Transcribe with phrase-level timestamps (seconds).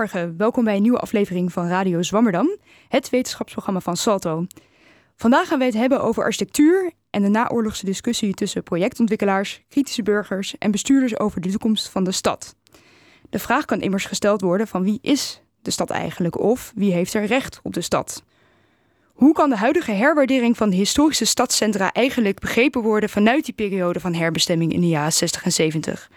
[0.00, 2.56] Goedemorgen, welkom bij een nieuwe aflevering van Radio Zwammerdam,
[2.88, 4.46] het wetenschapsprogramma van Salto.
[5.16, 10.58] Vandaag gaan we het hebben over architectuur en de naoorlogse discussie tussen projectontwikkelaars, kritische burgers
[10.58, 12.56] en bestuurders over de toekomst van de stad.
[13.30, 17.14] De vraag kan immers gesteld worden van wie is de stad eigenlijk of wie heeft
[17.14, 18.24] er recht op de stad?
[19.04, 24.00] Hoe kan de huidige herwaardering van de historische stadscentra eigenlijk begrepen worden vanuit die periode
[24.00, 26.10] van herbestemming in de jaren 60 en 70?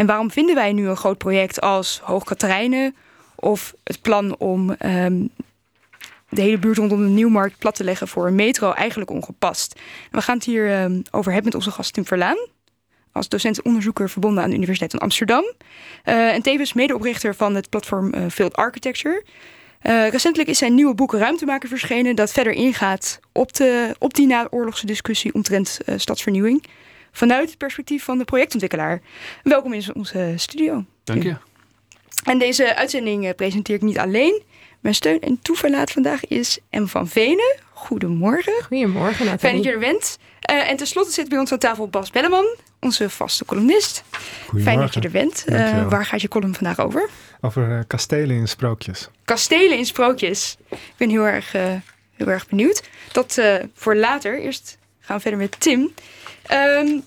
[0.00, 2.24] En waarom vinden wij nu een groot project als Hoog
[3.34, 5.26] of het plan om ehm,
[6.28, 9.80] de hele buurt rondom de Nieuwmarkt plat te leggen voor een metro eigenlijk ongepast?
[10.10, 12.46] we gaan het hier ehm, over hebben met onze gast Tim Verlaan,
[13.12, 15.44] als docent-onderzoeker verbonden aan de Universiteit van Amsterdam.
[16.04, 19.24] Uh, en tevens medeoprichter van het platform uh, Field Architecture.
[19.82, 24.26] Uh, recentelijk is zijn nieuwe boek Ruimtemaker verschenen, dat verder ingaat op, de, op die
[24.26, 26.64] naoorlogse discussie omtrent stadsvernieuwing
[27.12, 29.00] vanuit het perspectief van de projectontwikkelaar.
[29.42, 30.84] Welkom in onze studio.
[31.04, 31.36] Dank je.
[32.24, 34.42] En deze uitzending eh, presenteer ik niet alleen.
[34.80, 36.86] Mijn steun en toeverlaat vandaag is M.
[36.86, 37.56] van Venen.
[37.72, 38.62] Goedemorgen.
[38.62, 39.38] Goedemorgen, Nathalie.
[39.38, 40.18] Fijn dat je er bent.
[40.50, 44.04] Uh, en tenslotte zit bij ons aan tafel Bas Belleman, onze vaste columnist.
[44.62, 45.44] Fijn dat je er bent.
[45.46, 47.08] Uh, waar gaat je column vandaag over?
[47.40, 49.08] Over uh, kastelen in sprookjes.
[49.24, 50.56] Kastelen in sprookjes.
[50.70, 51.52] Ik ben heel erg,
[52.16, 52.82] heel erg benieuwd.
[53.12, 53.40] Dat
[53.74, 54.40] voor later.
[54.40, 54.78] Eerst
[55.10, 55.80] gaan verder met Tim.
[55.80, 57.02] Um,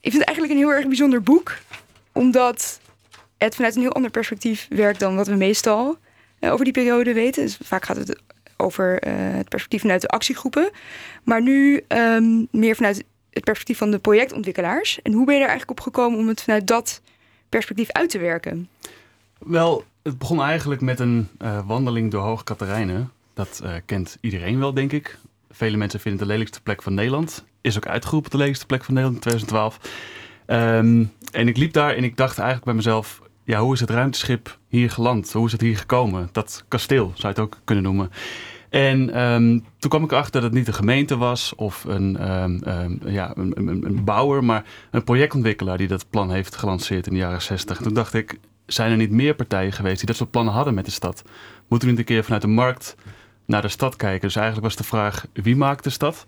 [0.00, 1.58] ik vind het eigenlijk een heel erg bijzonder boek.
[2.12, 2.80] Omdat
[3.38, 5.96] het vanuit een heel ander perspectief werkt dan wat we meestal
[6.40, 7.42] uh, over die periode weten.
[7.42, 8.20] Dus vaak gaat het
[8.56, 10.70] over uh, het perspectief vanuit de actiegroepen.
[11.24, 15.02] Maar nu um, meer vanuit het perspectief van de projectontwikkelaars.
[15.02, 17.00] En hoe ben je er eigenlijk op gekomen om het vanuit dat
[17.48, 18.68] perspectief uit te werken?
[19.38, 23.12] Wel, het begon eigenlijk met een uh, wandeling door Hoog Katerijnen.
[23.34, 25.18] Dat kent iedereen wel, denk ik.
[25.52, 27.44] Vele mensen vinden het de lelijkste plek van Nederland.
[27.60, 29.78] Is ook uitgeroepen de lelijkste plek van Nederland in 2012.
[30.46, 33.20] Um, en ik liep daar en ik dacht eigenlijk bij mezelf...
[33.44, 35.32] Ja, hoe is het ruimteschip hier geland?
[35.32, 36.28] Hoe is het hier gekomen?
[36.32, 38.10] Dat kasteel zou je het ook kunnen noemen.
[38.70, 43.00] En um, toen kwam ik erachter dat het niet de gemeente was of een, um,
[43.04, 47.18] ja, een, een, een, bouwer, maar een projectontwikkelaar die dat plan heeft gelanceerd in de
[47.18, 47.78] jaren 60.
[47.78, 50.74] En toen dacht ik, zijn er niet meer partijen geweest die dat soort plannen hadden
[50.74, 51.22] met de stad?
[51.68, 52.96] Moeten we niet een keer vanuit de markt
[53.46, 54.20] naar de stad kijken.
[54.20, 56.26] Dus eigenlijk was de vraag, wie maakt de stad?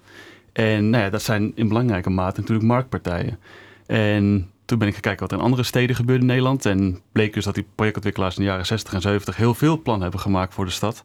[0.53, 3.39] En nou ja, dat zijn in belangrijke mate natuurlijk marktpartijen.
[3.87, 6.67] En toen ben ik gaan kijken wat er in andere steden gebeurde in Nederland.
[6.67, 10.03] En bleek dus dat die projectontwikkelaars in de jaren 60 en 70 heel veel plannen
[10.03, 11.03] hebben gemaakt voor de stad.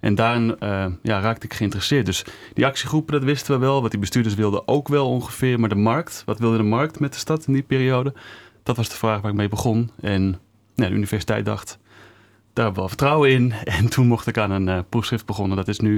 [0.00, 2.06] En daarin uh, ja, raakte ik geïnteresseerd.
[2.06, 3.82] Dus die actiegroepen, dat wisten we wel.
[3.82, 5.60] Wat die bestuurders wilden ook wel ongeveer.
[5.60, 8.14] Maar de markt, wat wilde de markt met de stad in die periode?
[8.62, 9.90] Dat was de vraag waar ik mee begon.
[10.00, 10.22] En
[10.74, 11.78] nou, de universiteit dacht,
[12.60, 13.52] daar hebben we wel vertrouwen in.
[13.78, 15.56] En toen mocht ik aan een uh, proefschrift begonnen.
[15.56, 15.94] Dat is nu,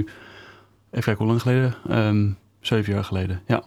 [0.91, 1.75] even kijken hoe lang geleden?
[1.89, 3.63] Um, zeven jaar geleden, ja.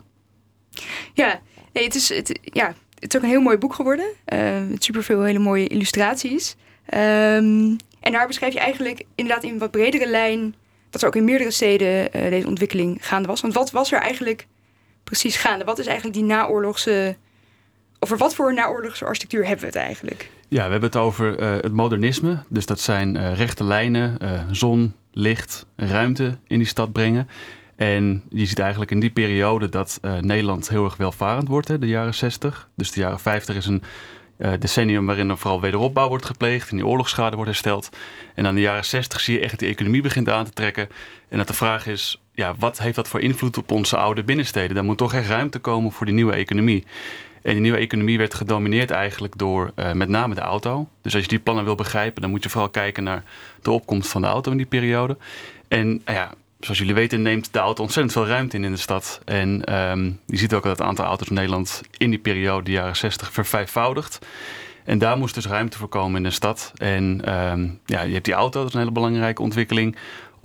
[1.14, 1.40] Ja,
[1.72, 4.06] nee, het, is, het, ja, het is ook een heel mooi boek geworden.
[4.32, 6.56] Uh, met superveel hele mooie illustraties.
[6.94, 10.54] Um, en daar beschrijf je eigenlijk inderdaad in wat bredere lijn...
[10.90, 13.40] dat er ook in meerdere steden uh, deze ontwikkeling gaande was.
[13.40, 14.46] Want wat was er eigenlijk
[15.04, 15.64] precies gaande?
[15.64, 17.16] Wat is eigenlijk die naoorlogse...
[17.98, 20.30] Over wat voor naoorlogse architectuur hebben we het eigenlijk?
[20.48, 22.42] Ja, we hebben het over uh, het modernisme.
[22.48, 27.28] Dus dat zijn uh, rechte lijnen, uh, zon, licht, ruimte in die stad brengen.
[27.76, 31.86] En je ziet eigenlijk in die periode dat Nederland heel erg welvarend wordt, hè, de
[31.86, 32.68] jaren 60.
[32.76, 33.82] Dus de jaren 50 is een
[34.58, 37.88] decennium waarin er vooral wederopbouw wordt gepleegd en die oorlogsschade wordt hersteld.
[38.34, 40.88] En dan de jaren 60 zie je echt dat die economie begint aan te trekken.
[41.28, 44.74] En dat de vraag is, ja, wat heeft dat voor invloed op onze oude binnensteden?
[44.74, 46.84] Daar moet toch echt ruimte komen voor die nieuwe economie.
[47.46, 50.88] En die nieuwe economie werd gedomineerd eigenlijk door uh, met name de auto.
[51.02, 53.22] Dus als je die plannen wil begrijpen, dan moet je vooral kijken naar
[53.62, 55.16] de opkomst van de auto in die periode.
[55.68, 58.76] En uh, ja, zoals jullie weten neemt de auto ontzettend veel ruimte in in de
[58.76, 59.20] stad.
[59.24, 62.70] En um, je ziet ook dat het aantal auto's in Nederland in die periode, de
[62.70, 64.19] jaren 60, vervijfvoudigt.
[64.84, 66.72] En daar moest dus ruimte voor komen in de stad.
[66.76, 69.96] En um, ja, je hebt die auto, dat is een hele belangrijke ontwikkeling.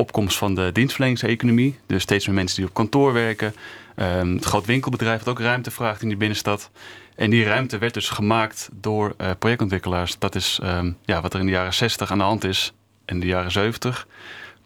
[0.01, 1.80] Opkomst van de dienstverleningseconomie.
[1.86, 3.56] Dus steeds meer mensen die op kantoor werken.
[3.95, 6.69] Um, het groot winkelbedrijf dat ook ruimte vraagt in die binnenstad.
[7.15, 10.19] En die ruimte werd dus gemaakt door uh, projectontwikkelaars.
[10.19, 12.74] Dat is um, ja, wat er in de jaren 60 aan de hand is.
[13.06, 14.07] En de jaren 70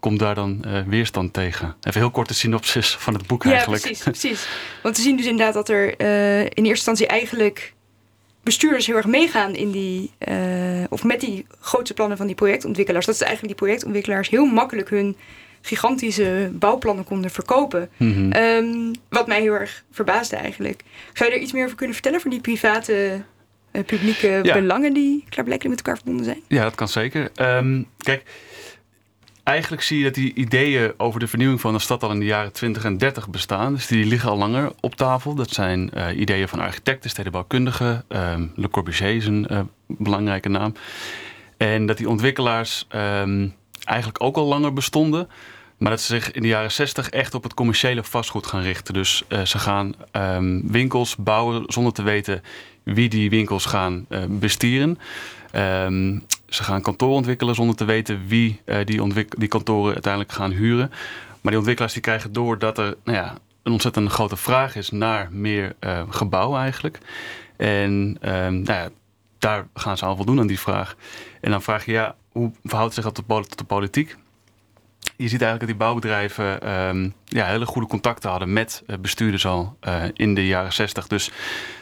[0.00, 1.76] komt daar dan uh, weerstand tegen.
[1.82, 3.82] Even heel korte synopsis van het boek ja, eigenlijk.
[3.82, 4.48] precies, precies.
[4.82, 7.74] Want we zien dus inderdaad dat er uh, in eerste instantie eigenlijk
[8.46, 13.06] bestuurders heel erg meegaan in die, uh, of met die grootste plannen van die projectontwikkelaars.
[13.06, 15.16] Dat is eigenlijk die projectontwikkelaars heel makkelijk hun
[15.60, 17.88] gigantische bouwplannen konden verkopen.
[17.96, 18.32] Mm -hmm.
[18.42, 20.82] um, wat mij heel erg verbaasde eigenlijk.
[21.12, 23.22] Zou je er iets meer over kunnen vertellen voor die private,
[23.72, 24.52] uh, publieke ja.
[24.52, 26.42] belangen die klaarblijkelijk met elkaar verbonden zijn?
[26.48, 27.30] Ja, dat kan zeker.
[27.36, 28.22] Um, kijk,
[29.46, 32.24] eigenlijk zie je dat die ideeën over de vernieuwing van de stad al in de
[32.24, 33.74] jaren 20 en 30 bestaan.
[33.74, 35.34] Dus die liggen al langer op tafel.
[35.34, 38.04] Dat zijn uh, ideeën van architecten, stedenbouwkundigen.
[38.08, 40.74] Um, Le Corbusier is een uh, belangrijke naam.
[41.56, 43.54] En dat die ontwikkelaars um,
[43.84, 45.28] eigenlijk ook al langer bestonden.
[45.76, 48.94] Maar dat ze zich in de jaren 60 echt op het commerciële vastgoed gaan richten.
[48.94, 52.42] Dus uh, ze gaan um, winkels bouwen zonder te weten
[52.82, 54.98] wie die winkels gaan bestieren.
[55.56, 60.50] Um, ze gaan kantoren ontwikkelen zonder te weten wie uh, die, die kantoren uiteindelijk gaan
[60.50, 60.88] huren.
[61.40, 64.90] Maar die ontwikkelaars die krijgen door dat er nou ja, een ontzettend grote vraag is
[64.90, 65.74] naar meer
[66.08, 66.98] gebouwen eigenlijk.
[67.56, 68.88] En nou ja,
[69.38, 70.96] daar gaan ze aan voldoen aan die vraag.
[71.40, 74.16] En dan vraag je, ja, hoe verhoudt zich dat tot de politiek?
[75.16, 79.46] Je ziet eigenlijk dat die bouwbedrijven um, ja, hele goede contacten hadden met uh, bestuurders
[79.46, 81.06] al uh, in de jaren 60.
[81.06, 81.30] Dus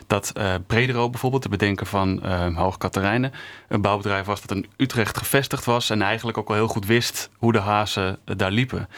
[0.07, 3.33] dat uh, Bredero bijvoorbeeld, te bedenken van uh, Hoog Katerijnen,
[3.69, 7.31] een bouwbedrijf was dat in Utrecht gevestigd was en eigenlijk ook al heel goed wist
[7.39, 8.89] hoe de hazen daar liepen.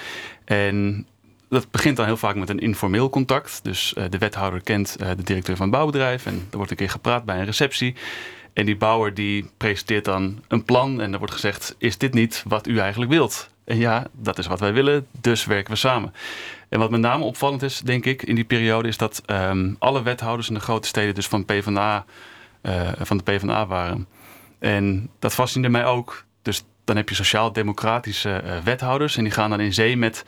[0.45, 1.07] En
[1.49, 3.61] dat begint dan heel vaak met een informeel contact.
[3.63, 7.25] Dus de wethouder kent de directeur van het bouwbedrijf en er wordt een keer gepraat
[7.25, 7.95] bij een receptie.
[8.53, 12.43] En die bouwer die presenteert dan een plan en er wordt gezegd: Is dit niet
[12.47, 13.49] wat u eigenlijk wilt?
[13.67, 16.15] En ja, dat is wat wij willen, dus werken we samen.
[16.69, 20.03] En wat met name opvallend is, denk ik, in die periode, is dat um, alle
[20.03, 22.05] wethouders in de grote steden dus van, PvdA,
[22.63, 24.07] uh, van de PvdA waren.
[24.59, 26.25] En dat fascineerde mij ook.
[26.43, 30.25] Dus dan heb je sociaal-democratische uh, wethouders en die gaan dan in zee met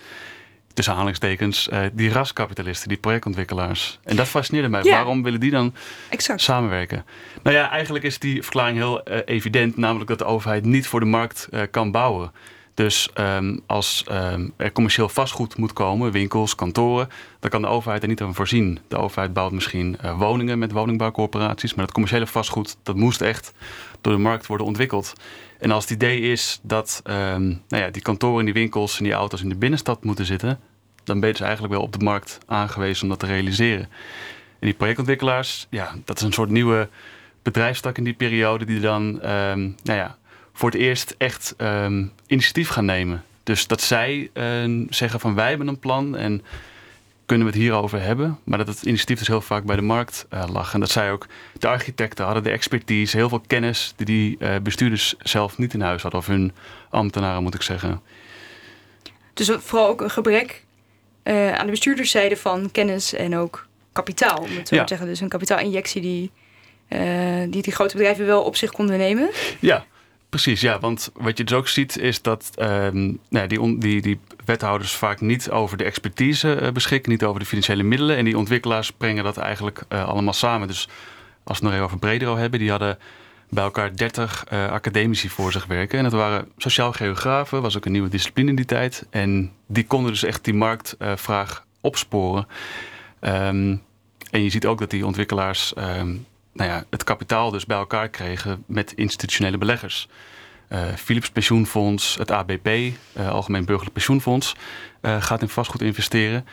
[0.75, 3.99] tussen aanhalingstekens, uh, die raskapitalisten, die projectontwikkelaars.
[4.05, 4.83] En dat fascineerde mij.
[4.83, 5.75] Waarom willen die dan
[6.09, 6.41] Exact.
[6.41, 7.05] samenwerken?
[7.43, 11.01] Nou ja, eigenlijk is die verklaring heel uh, evident, namelijk dat de overheid niet voor
[11.01, 12.33] de markt uh, kan bouwen.
[12.79, 17.09] Dus um, als um, er commercieel vastgoed moet komen, winkels, kantoren,
[17.41, 18.79] dan kan de overheid er niet aan voorzien.
[18.89, 23.53] De overheid bouwt misschien uh, woningen met woningbouwcorporaties, maar dat commerciële vastgoed, dat moest echt
[24.01, 25.13] door de markt worden ontwikkeld.
[25.59, 29.05] En als het idee is dat um, nou ja, die kantoren en die winkels en
[29.05, 30.61] die auto's in de binnenstad moeten zitten,
[31.05, 33.89] dan ben je dus eigenlijk wel op de markt aangewezen om dat te realiseren.
[34.59, 36.89] En die projectontwikkelaars, ja, dat is een soort nieuwe
[37.43, 40.17] bedrijfstak in die periode die dan, nou ja,
[40.59, 43.25] voor het eerst echt um, initiatief gaan nemen.
[43.43, 46.43] Dus dat zij uh, zeggen van wij hebben een plan en
[47.27, 48.39] kunnen we het hierover hebben.
[48.45, 50.75] Maar dat het initiatief dus heel vaak bij de markt uh, lag.
[50.75, 51.27] En dat zij ook
[51.59, 55.81] de architecten hadden, de expertise, heel veel kennis die die uh, bestuurders zelf niet in
[55.81, 56.21] huis hadden.
[56.21, 56.53] Of hun
[56.91, 58.01] ambtenaren moet ik zeggen.
[59.35, 60.65] Dus vooral ook een gebrek
[61.25, 64.39] uh, aan de bestuurderszijde van kennis en ook kapitaal.
[64.39, 64.83] Om het zo ja.
[64.83, 65.07] te zeggen.
[65.07, 66.31] Dus een kapitaalinjectie die,
[67.51, 69.31] die die grote bedrijven wel op zich konden nemen.
[69.61, 69.85] Ja.
[70.29, 74.21] Precies, ja, want wat je dus ook ziet is dat um, nou, die, die, die
[74.45, 78.17] wethouders vaak niet over de expertise uh, beschikken, niet over de financiële middelen.
[78.17, 80.69] En die ontwikkelaars brengen dat eigenlijk uh, allemaal samen.
[80.69, 80.89] Dus
[81.45, 82.99] als we het nog even over Bredero hebben, die hadden
[83.51, 85.99] bij elkaar 30 uh, academici voor zich werken.
[85.99, 89.07] En dat waren sociaal geografen, was ook een nieuwe discipline in die tijd.
[89.11, 92.47] En die konden dus echt die marktvraag opsporen.
[93.21, 93.83] Um,
[94.31, 98.09] en je ziet ook dat die ontwikkelaars um, nou ja, het kapitaal dus bij elkaar
[98.09, 100.09] kregen met institutionele beleggers.
[100.69, 102.93] Uh, Philips Pensioenfonds, het ABP, uh,
[103.31, 104.55] Algemeen Burgerlijk Pensioenfonds,
[105.03, 106.47] uh, gaat in vastgoed investeren.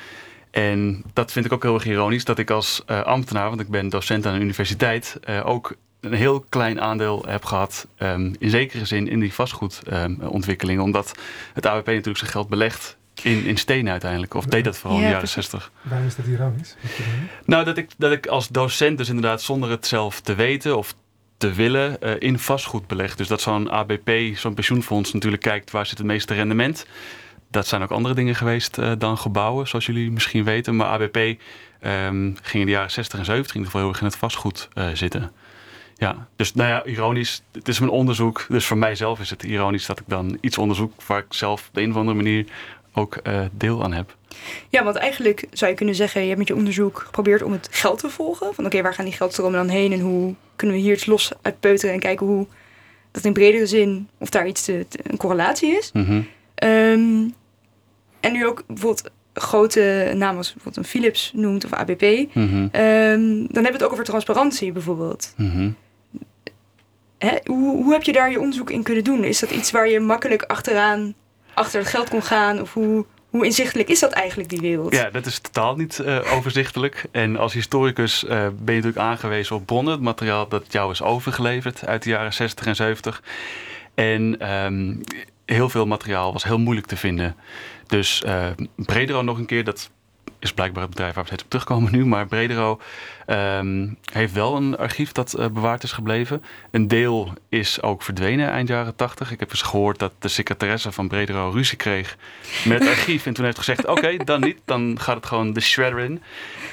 [0.51, 3.89] En dat vind ik ook heel erg ironisch, dat ik als ambtenaar, want ik ben
[3.89, 9.07] docent aan de universiteit, ook een heel klein aandeel heb gehad, um, in zekere zin,
[9.07, 10.81] in die vastgoedontwikkeling.
[10.81, 11.11] Omdat
[11.53, 14.33] het ABP natuurlijk zijn geld belegt in, in stenen uiteindelijk.
[14.33, 15.71] Of deed dat vooral ja, in de jaren zestig.
[15.81, 16.75] Waarom is dat ironisch?
[17.45, 20.95] Nou, dat ik, dat ik als docent dus inderdaad zonder het zelf te weten of
[21.37, 23.15] te willen uh, in vastgoed beleg.
[23.15, 26.87] Dus dat zo'n ABP, zo'n pensioenfonds natuurlijk kijkt waar zit het meeste rendement.
[27.51, 30.75] Dat zijn ook andere dingen geweest uh, dan gebouwen, zoals jullie misschien weten.
[30.75, 33.99] Maar ABP um, ging in de jaren 60 en 70 in ieder geval heel erg
[33.99, 35.31] in het vastgoed uh, zitten.
[35.97, 37.41] Ja, dus nou ja, ironisch.
[37.51, 38.45] Het is mijn onderzoek.
[38.49, 41.73] Dus voor mijzelf is het ironisch dat ik dan iets onderzoek waar ik zelf op
[41.73, 42.45] de een of andere manier
[42.95, 44.15] ook uh, deel aan heb.
[44.69, 47.67] Ja, want eigenlijk zou je kunnen zeggen, je hebt met je onderzoek geprobeerd om het
[47.71, 48.45] geld te volgen.
[48.45, 51.05] Van oké, okay, waar gaan die geldstromen dan heen en hoe kunnen we hier iets
[51.05, 52.47] los uitpeuteren en kijken hoe
[53.11, 55.91] dat in bredere zin, of daar iets te, te, een correlatie is.
[55.93, 56.27] Mm -hmm.
[56.69, 57.33] um,
[58.19, 62.01] en nu ook bijvoorbeeld grote namen als bijvoorbeeld een Philips noemt of ABP.
[62.01, 62.63] Mm -hmm.
[62.63, 65.33] um, dan hebben we het ook over transparantie bijvoorbeeld.
[65.37, 65.75] Mm -hmm.
[67.17, 67.37] Hè?
[67.43, 69.23] Hoe, hoe heb je daar je onderzoek in kunnen doen?
[69.23, 71.13] Is dat iets waar je makkelijk achteraan
[71.55, 72.61] achter het geld kon gaan?
[72.61, 74.93] Of hoe, hoe inzichtelijk is dat eigenlijk, die wereld?
[74.93, 77.05] Ja, dat is totaal niet uh, overzichtelijk.
[77.11, 78.45] En als historicus uh, ben
[78.75, 79.93] je natuurlijk aangewezen op bronnen.
[79.93, 83.23] Het materiaal dat jou is overgeleverd uit de jaren 60 en 70.
[83.93, 85.01] En um,
[85.45, 87.35] heel veel materiaal was heel moeilijk te vinden.
[87.87, 89.89] Dus uh, Bredero nog een keer, dat
[90.39, 92.05] is blijkbaar het bedrijf waar we steeds op terugkomen nu.
[92.05, 92.79] Maar Bredero
[93.25, 96.43] ehm, heeft wel een archief dat eh, bewaard is gebleven.
[96.71, 99.31] Een deel is ook verdwenen eind jaren 80.
[99.31, 102.17] Ik heb eens gehoord dat de secretaresse van Bredero ruzie kreeg
[102.65, 103.25] met het archief.
[103.25, 104.57] En toen heeft gezegd, oké, dan niet.
[104.65, 106.21] Dan gaat het gewoon de shredder in.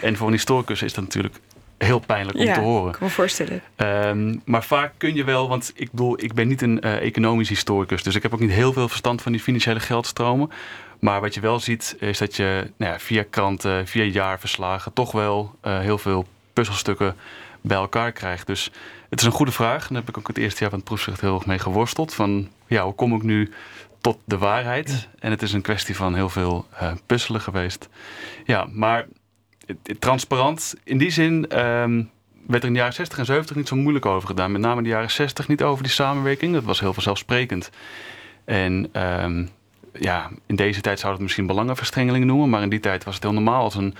[0.01, 1.37] En voor een historicus is dat natuurlijk
[1.85, 2.93] heel pijnlijk om ja, te horen.
[2.93, 3.63] ik kan me voorstellen.
[3.77, 7.49] Ehm, maar vaak kun je wel, want ik bedoel, ik ben niet een uh, economisch
[7.49, 10.51] historicus, dus ik heb ook niet heel veel verstand van die financiële geldstromen.
[11.03, 15.13] Maar wat je wel ziet, is dat je nou ja, via kranten, via jaarverslagen, toch
[15.13, 17.17] wel uh, heel veel puzzelstukken
[17.61, 18.47] bij elkaar krijgt.
[18.47, 18.71] Dus
[19.09, 19.83] het is een goede vraag.
[19.83, 22.15] En daar heb ik ook het eerste jaar van het proefschrift heel erg mee geworsteld.
[22.15, 23.53] Van ja, hoe kom ik nu
[24.01, 25.09] tot de waarheid?
[25.19, 27.89] En het is een kwestie van heel veel uh, puzzelen geweest.
[28.45, 29.07] Ja, maar
[29.99, 30.75] transparant.
[30.85, 32.11] In die zin um,
[32.47, 34.53] werd er in de jaren 60 en 70 niet zo moeilijk over gedaan.
[34.53, 36.53] Met name in de jaren 60 niet over die samenwerking.
[36.53, 37.71] Dat was heel vanzelfsprekend.
[38.45, 39.51] En um,
[39.93, 42.51] ja, in deze tijd zouden we het misschien belangenverstrengeling noemen.
[42.51, 43.95] Maar in die tijd was het heel normaal als een,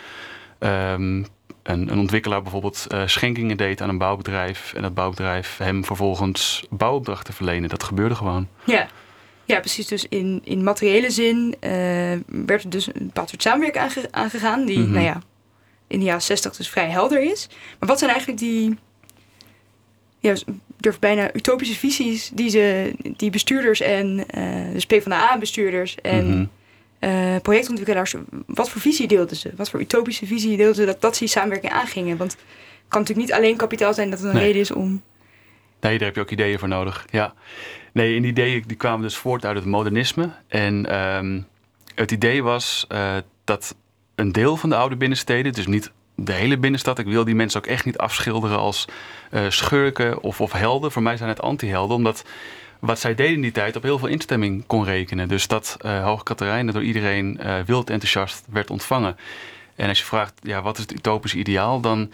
[0.59, 1.27] um,
[1.63, 4.73] een, een, ontwikkelaar bijvoorbeeld uh, schenkingen deed aan een bouwbedrijf.
[4.75, 7.69] En dat bouwbedrijf hem vervolgens bouwopdrachten verlenen.
[7.69, 8.49] Dat gebeurde gewoon.
[8.65, 8.89] Ja.
[9.45, 9.87] Ja, precies.
[9.87, 11.71] Dus in, in materiële zin uh,
[12.27, 14.65] werd er dus een bepaald soort samenwerking aange aangegaan.
[14.65, 14.93] Die, mm -hmm.
[14.93, 15.21] nou ja,
[15.87, 17.49] in de jaren 60 dus vrij helder is.
[17.79, 18.79] Maar wat zijn eigenlijk die,
[20.19, 20.35] ja,
[20.83, 26.49] durf bijna utopische visies die, ze, die bestuurders en uh, dus PvdA-bestuurders en mm -hmm.
[27.11, 28.15] uh, projectontwikkelaars,
[28.47, 29.53] wat voor visie deelden ze?
[29.57, 32.17] Wat voor utopische visie deelden ze dat, dat ze die samenwerking aangingen?
[32.17, 32.41] Want het
[32.89, 34.45] kan natuurlijk niet alleen kapitaal zijn dat het een nee.
[34.45, 35.03] reden is om...
[35.81, 37.35] Nee, daar heb je ook ideeën voor nodig, ja.
[37.93, 40.31] Nee, en die ideeën die kwamen dus voort uit het modernisme.
[40.49, 41.47] En um,
[41.95, 43.75] het idee was uh, dat
[44.15, 45.93] een deel van de oude binnensteden, dus niet
[46.25, 46.99] de hele binnenstad.
[46.99, 48.85] Ik wil die mensen ook echt niet afschilderen als
[49.31, 50.93] uh, schurken of, of helden.
[50.93, 52.25] Voor mij zijn het anti-helden, omdat
[52.79, 55.29] wat zij deden in die tijd op heel veel instemming kon rekenen.
[55.29, 59.17] Dus dat uh, Hoge Katerijnen door iedereen uh, wild enthousiast werd ontvangen.
[59.77, 62.13] En als je vraagt, ja, wat is het utopische ideaal, dan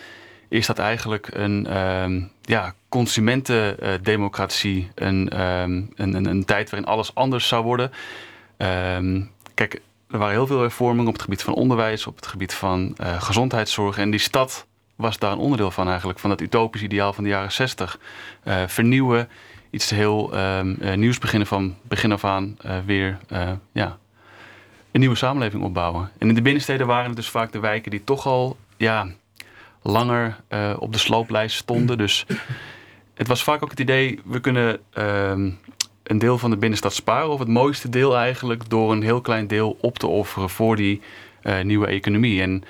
[0.49, 4.91] is dat eigenlijk een um, ja, consumentendemocratie.
[4.95, 7.93] Een, um, een, een, een, tijd waarin alles anders zou worden.
[8.57, 12.55] Um, kijk, er waren heel veel hervormingen op het gebied van onderwijs, op het gebied
[12.55, 13.99] van uh, gezondheidszorg.
[13.99, 17.31] En die stad was daar een onderdeel van eigenlijk, van dat utopisch ideaal van de
[17.31, 17.99] jaren 60.
[18.45, 19.29] Uh, vernieuwen,
[19.71, 23.19] iets heel um, uh, nieuws beginnen van begin af aan weer
[23.73, 23.99] ja,
[24.91, 26.11] een nieuwe samenleving opbouwen.
[26.19, 29.07] En in de binnensteden waren het dus vaak de wijken die toch al ja,
[29.83, 30.37] langer
[30.79, 31.99] op de slooplijst stonden.
[31.99, 32.27] Dus
[33.15, 35.59] het was vaak ook het idee, we kunnen um,
[36.09, 37.31] een deel van de binnenstad sparen.
[37.31, 41.01] Of het mooiste deel eigenlijk door een heel klein deel op te offeren voor die
[41.43, 42.43] uh, nieuwe economie.
[42.43, 42.65] En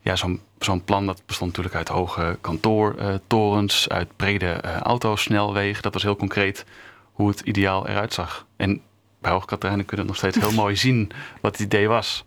[0.00, 5.82] ja, zo'n zo'n plan dat bestond natuurlijk uit hoge kantoortorens, uh, uit brede uh, autosnelwegen.
[5.82, 6.64] Dat was heel concreet
[7.12, 8.46] hoe het ideaal eruit zag.
[8.56, 8.80] En
[9.18, 12.24] bij Hoogkaterijnen kunnen we nog steeds heel mooi zien wat het idee was.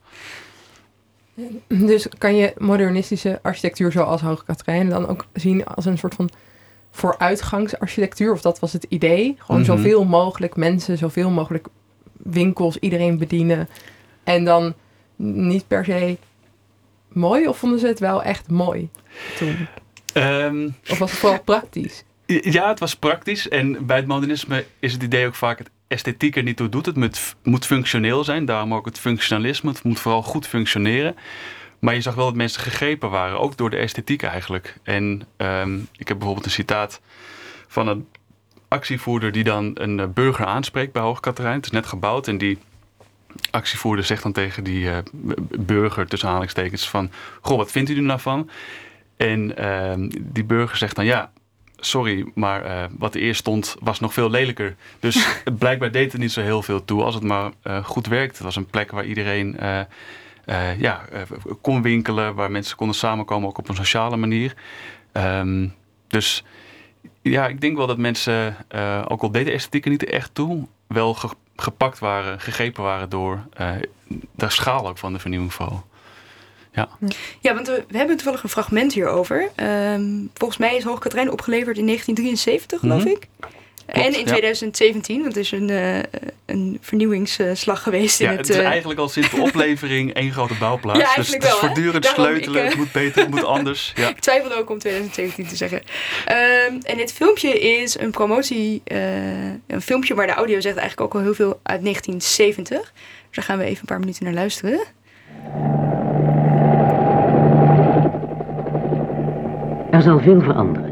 [1.68, 6.30] Dus kan je modernistische architectuur zoals Hoogkaterijnen dan ook zien als een soort van
[6.92, 9.36] vooruitgangsarchitectuur, of dat was het idee.
[9.38, 9.78] Gewoon mm -hmm.
[9.78, 11.68] zoveel mogelijk mensen, zoveel mogelijk
[12.18, 13.70] winkels, iedereen bedienen.
[14.24, 14.74] En dan
[15.16, 16.18] niet per se
[17.08, 18.90] mooi, of vonden ze het wel echt mooi
[19.38, 19.68] toen?
[20.14, 22.04] Um, of was het vooral praktisch?
[22.26, 23.48] Ja, het was praktisch.
[23.48, 26.86] En bij het modernisme is het idee ook vaak het esthetiek er niet toe doet.
[26.86, 29.70] Het moet, moet functioneel zijn, daarom ook het functionalisme.
[29.70, 31.16] Het moet vooral goed functioneren.
[31.80, 34.76] Maar je zag wel dat mensen gegrepen waren, ook door de esthetiek eigenlijk.
[34.84, 37.02] En um, ik heb bijvoorbeeld een citaat
[37.68, 38.08] van een
[38.68, 41.56] actievoerder die dan een burger aanspreekt bij Hoogkaterijn.
[41.56, 42.58] Het is net gebouwd en die
[43.52, 44.98] actievoerder zegt dan tegen die uh,
[45.60, 47.12] burger tussen aanhalingstekens van...
[47.42, 48.50] Goh, wat vindt u er nou van?
[49.18, 51.32] En uh, die burger zegt dan ja,
[51.76, 54.76] sorry, maar uh, wat er eerst stond was nog veel lelijker.
[55.00, 55.28] Dus
[55.60, 57.52] blijkbaar deed het niet zo heel veel toe als het maar
[57.84, 58.36] goed werkte.
[58.36, 59.60] Het was een plek waar iedereen
[60.50, 61.06] uh, ja,
[61.62, 64.54] kon winkelen, waar mensen konden samenkomen, ook op een sociale manier.
[65.14, 65.74] Um,
[66.08, 66.44] dus
[67.22, 68.58] ja, ik denk wel dat mensen,
[69.08, 73.48] ook al deden esthetiek er niet echt toe, wel ge gepakt waren, gegrepen waren door
[74.36, 75.84] de schaal ook van de vernieuwing vooral.
[76.74, 76.90] Ja.
[77.40, 79.50] ja, want we, we hebben toevallig een fragment hierover.
[79.56, 83.16] Um, volgens mij is Hoogkaterijn opgeleverd in 1973, geloof mm -hmm.
[83.16, 83.28] ik.
[83.92, 84.26] Klopt, en in ja.
[84.26, 85.98] 2017, want het is een, uh,
[86.46, 88.20] een vernieuwingsslag geweest.
[88.20, 88.68] Ja, in het, het is uh...
[88.70, 91.00] eigenlijk al sinds de oplevering één grote bouwplaats.
[91.00, 92.70] Ja, dus het is voortdurend Daarom sleutelen, ik, uh...
[92.70, 93.94] het moet beter, het moet anders.
[93.96, 94.10] Ja.
[94.10, 95.82] ik twijfelde ook om 2017 te zeggen.
[96.68, 98.82] Um, en dit filmpje is een promotie,
[99.68, 102.78] een filmpje waar de audio zegt eigenlijk ook al heel veel uit 1970.
[102.80, 102.92] Dus
[103.32, 104.80] daar gaan we even een paar minuten naar luisteren.
[109.92, 110.89] Er zal veel veranderen.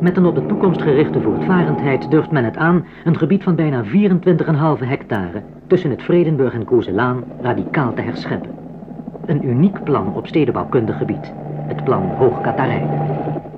[0.00, 3.84] Met een op de toekomst gerichte voortvarendheid durft men het aan een gebied van bijna
[3.84, 8.50] 24,5 hectare tussen het Vredenburg en Kozelaan radicaal te herscheppen.
[9.26, 11.32] een uniek plan op stedenbouwkundig gebied.
[11.66, 13.49] Het plan Hoog Katarijn.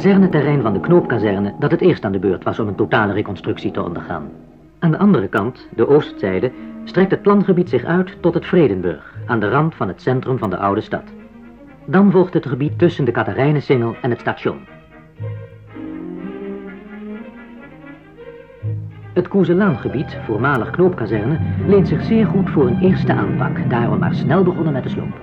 [0.00, 3.70] Kazerneterrein van de knoopkazerne dat het eerst aan de beurt was om een totale reconstructie
[3.70, 4.30] te ondergaan.
[4.78, 6.52] Aan de andere kant, de oostzijde,
[6.84, 10.50] strekt het plangebied zich uit tot het Vredenburg, aan de rand van het centrum van
[10.50, 11.02] de oude stad.
[11.84, 14.58] Dan volgt het gebied tussen de Katarijnensingel en het station.
[19.14, 23.70] Het Koezelaangebied, voormalig knoopkazerne, leent zich zeer goed voor een eerste aanpak.
[23.70, 25.18] Daarom maar snel begonnen met de sloop.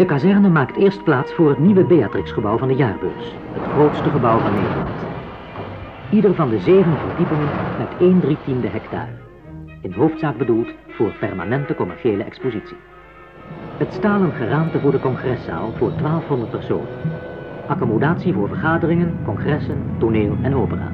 [0.00, 3.34] De kazerne maakt eerst plaats voor het nieuwe Beatrixgebouw van de jaarbeurs.
[3.52, 5.00] Het grootste gebouw van Nederland.
[6.10, 9.10] Ieder van de zeven verdiepingen met 1 drietiende hectare.
[9.80, 12.76] In hoofdzaak bedoeld voor permanente commerciële expositie.
[13.76, 16.88] Het stalen geraamte voor de congreszaal voor 1200 personen.
[17.66, 20.92] Accommodatie voor vergaderingen, congressen, toneel en opera.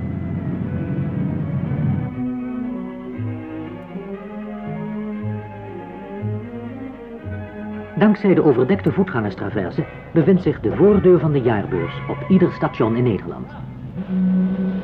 [7.99, 13.05] Dankzij de overdekte voetgangerstraverse bevindt zich de voordeur van de jaarbeurs op ieder station in
[13.05, 13.51] Nederland.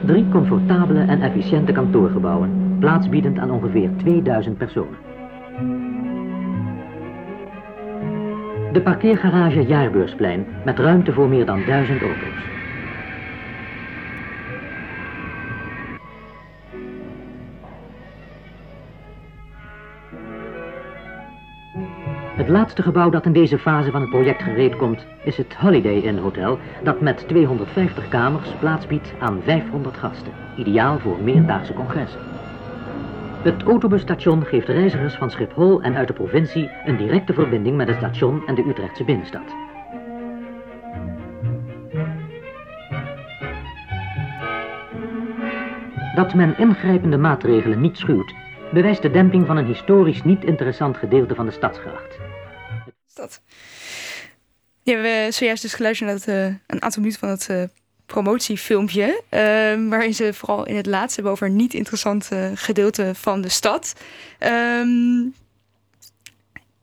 [0.04, 4.96] Drie comfortabele en efficiënte kantoorgebouwen, plaatsbiedend aan ongeveer 2000 personen.
[8.72, 12.61] De parkeergarage Jaarbeursplein met ruimte voor meer dan 1000 auto's.
[22.42, 25.98] Het laatste gebouw dat in deze fase van het project gereed komt is het Holiday
[25.98, 30.32] Inn Hotel dat met 250 kamers plaats biedt aan 500 gasten.
[30.56, 32.20] Ideaal voor meerdaagse congressen.
[33.42, 37.96] Het autobusstation geeft reizigers van Schiphol en uit de provincie een directe verbinding met het
[37.96, 39.54] station en de Utrechtse binnenstad.
[46.14, 48.34] Dat men ingrijpende maatregelen niet schuwt,
[48.72, 52.31] bewijst de demping van een historisch niet interessant gedeelte van de stadsgracht.
[53.14, 53.40] Dat.
[54.82, 57.62] Ja, we hebben zojuist dus geluisterd naar het, uh, een aantal minuten van het uh,
[58.06, 59.22] promotiefilmpje.
[59.30, 63.48] Uh, waarin ze vooral in het laatste hebben over een niet interessant gedeelte van de
[63.48, 63.92] stad.
[64.40, 65.34] Um,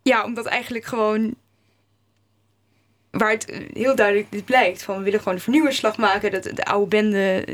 [0.02, 1.36] ja, omdat eigenlijk gewoon.
[3.12, 4.84] Waar het heel duidelijk dit blijkt.
[4.84, 6.32] Van we willen gewoon een vernieuwingsslag maken.
[6.32, 7.46] Dat de oude bende.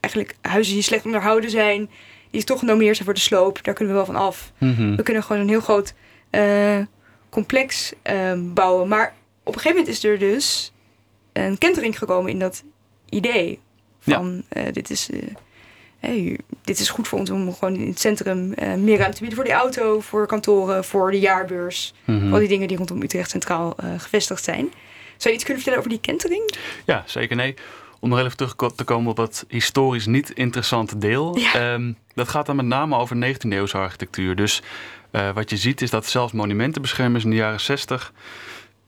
[0.00, 1.90] eigenlijk huizen die slecht onderhouden zijn.
[2.30, 3.64] Die toch genomineerd zijn voor de sloop.
[3.64, 4.52] Daar kunnen we wel van af.
[4.58, 4.96] Mm -hmm.
[4.96, 5.94] We kunnen gewoon een heel groot
[7.36, 8.88] complex um, bouwen.
[8.88, 10.72] Maar op een gegeven moment is er dus
[11.32, 12.62] een kentering gekomen in dat
[13.08, 13.60] idee.
[13.98, 14.62] Van ja.
[14.62, 15.22] uh, dit, is, uh,
[15.98, 19.20] hey, dit is goed voor ons om gewoon in het centrum uh, meer ruimte te
[19.20, 21.94] bieden voor die auto, voor kantoren, voor de jaarbeurs.
[22.04, 22.32] Mm -hmm.
[22.32, 24.72] Al die dingen die rondom Utrecht Centraal gevestigd zijn.
[25.16, 26.54] Zou je iets kunnen vertellen over die kentering?
[26.84, 27.54] Ja, zeker nee.
[28.00, 31.38] Om nog even terug te komen op dat historisch niet interessante deel.
[31.38, 31.72] Ja.
[31.72, 34.36] Um, dat gaat dan met name over 19e eeuwse architectuur.
[34.36, 34.62] Dus
[35.12, 38.12] uh, wat je ziet is dat zelfs monumentenbeschermers in de jaren 60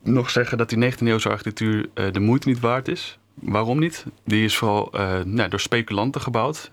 [0.03, 3.19] nog zeggen dat die 19e eeuwse architectuur uh, de moeite niet waard is.
[3.35, 4.05] Waarom niet?
[4.25, 6.71] Die is vooral uh, nou, door speculanten gebouwd,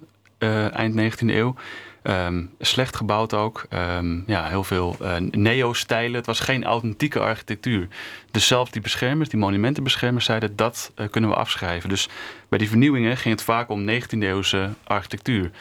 [0.71, 1.55] eind 19e eeuw.
[2.03, 3.65] Um, slecht gebouwd ook.
[3.73, 4.97] Um, ja, heel veel
[5.31, 6.15] neo-stijlen.
[6.15, 7.87] Het was geen authentieke architectuur.
[8.31, 11.89] Dus zelfs die beschermers, die monumentenbeschermers, zeiden dat kunnen we afschrijven.
[11.89, 12.09] Dus
[12.49, 15.51] bij die vernieuwingen ging het vaak om 19e eeuwse architectuur.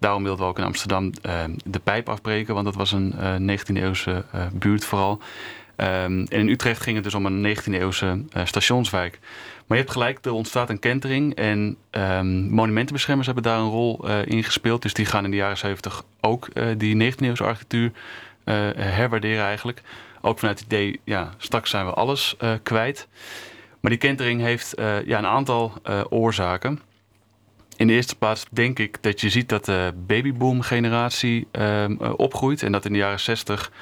[0.00, 3.58] Daarom wilden we ook in Amsterdam uh, de pijp afbreken, want dat was een uh,
[3.58, 5.18] 19e-eeuwse uh, buurt vooral.
[5.76, 9.18] Um, en in Utrecht ging het dus om een 19e-eeuwse stationswijk.
[9.66, 14.08] Maar je hebt gelijk, er ontstaat een kentering en um, monumentenbeschermers hebben daar een rol
[14.08, 14.82] in gespeeld.
[14.82, 17.92] Dus die gaan in de jaren 70 ook die 19e-eeuwse architectuur
[18.76, 19.82] herwaarderen eigenlijk.
[20.20, 23.08] Ook vanuit het idee, ja, straks zijn we alles kwijt.
[23.80, 24.72] Maar die kentering heeft
[25.04, 25.72] ja, een aantal
[26.08, 26.80] oorzaken.
[27.80, 31.84] In de eerste plaats denk ik dat je ziet dat de babyboom-generatie uh,
[32.16, 32.62] opgroeit.
[32.62, 33.72] En dat in de jaren 60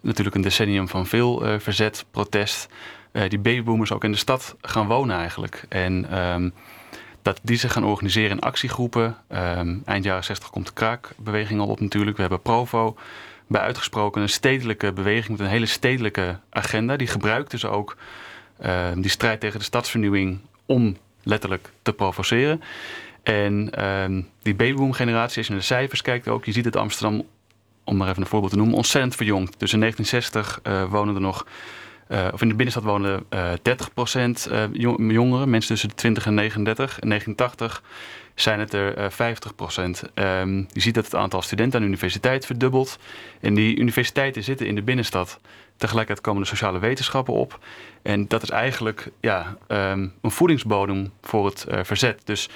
[0.00, 2.68] natuurlijk een decennium van veel uh, verzet, protest.
[3.12, 5.64] Uh, die babyboomers ook in de stad gaan wonen eigenlijk.
[5.68, 6.52] En um,
[7.22, 9.16] dat die zich gaan organiseren in actiegroepen.
[9.32, 12.16] Um, eind jaren 60 komt de kraakbeweging al op natuurlijk.
[12.16, 12.96] We hebben Provo
[13.46, 16.96] bij uitgesproken een stedelijke beweging met een hele stedelijke agenda.
[16.96, 17.96] Die gebruikt dus ook
[18.94, 22.62] die strijd tegen de stadsvernieuwing om letterlijk te provoceren.
[23.26, 26.76] En um, die babyboom generatie, als je naar de cijfers kijkt ook, je ziet dat
[26.76, 27.24] Amsterdam
[27.84, 29.58] om maar even een voorbeeld te noemen, ontzettend verjongd.
[29.58, 31.46] Dus in 1960 uh, wonen er nog,
[32.08, 33.52] uh, of in de binnenstad woonden uh,
[34.68, 37.00] 30% jongeren, mensen tussen de 20 en 39.
[37.00, 37.82] In 1980
[38.34, 40.12] zijn het er 50%.
[40.14, 42.98] Um, je ziet dat het aantal studenten aan de universiteit verdubbelt.
[43.40, 45.40] En die universiteiten zitten in de binnenstad.
[45.76, 47.58] Tegelijkertijd komen de sociale wetenschappen op.
[48.02, 52.20] En dat is eigenlijk ja, um, een voedingsbodem voor het verzet.
[52.24, 52.48] Dus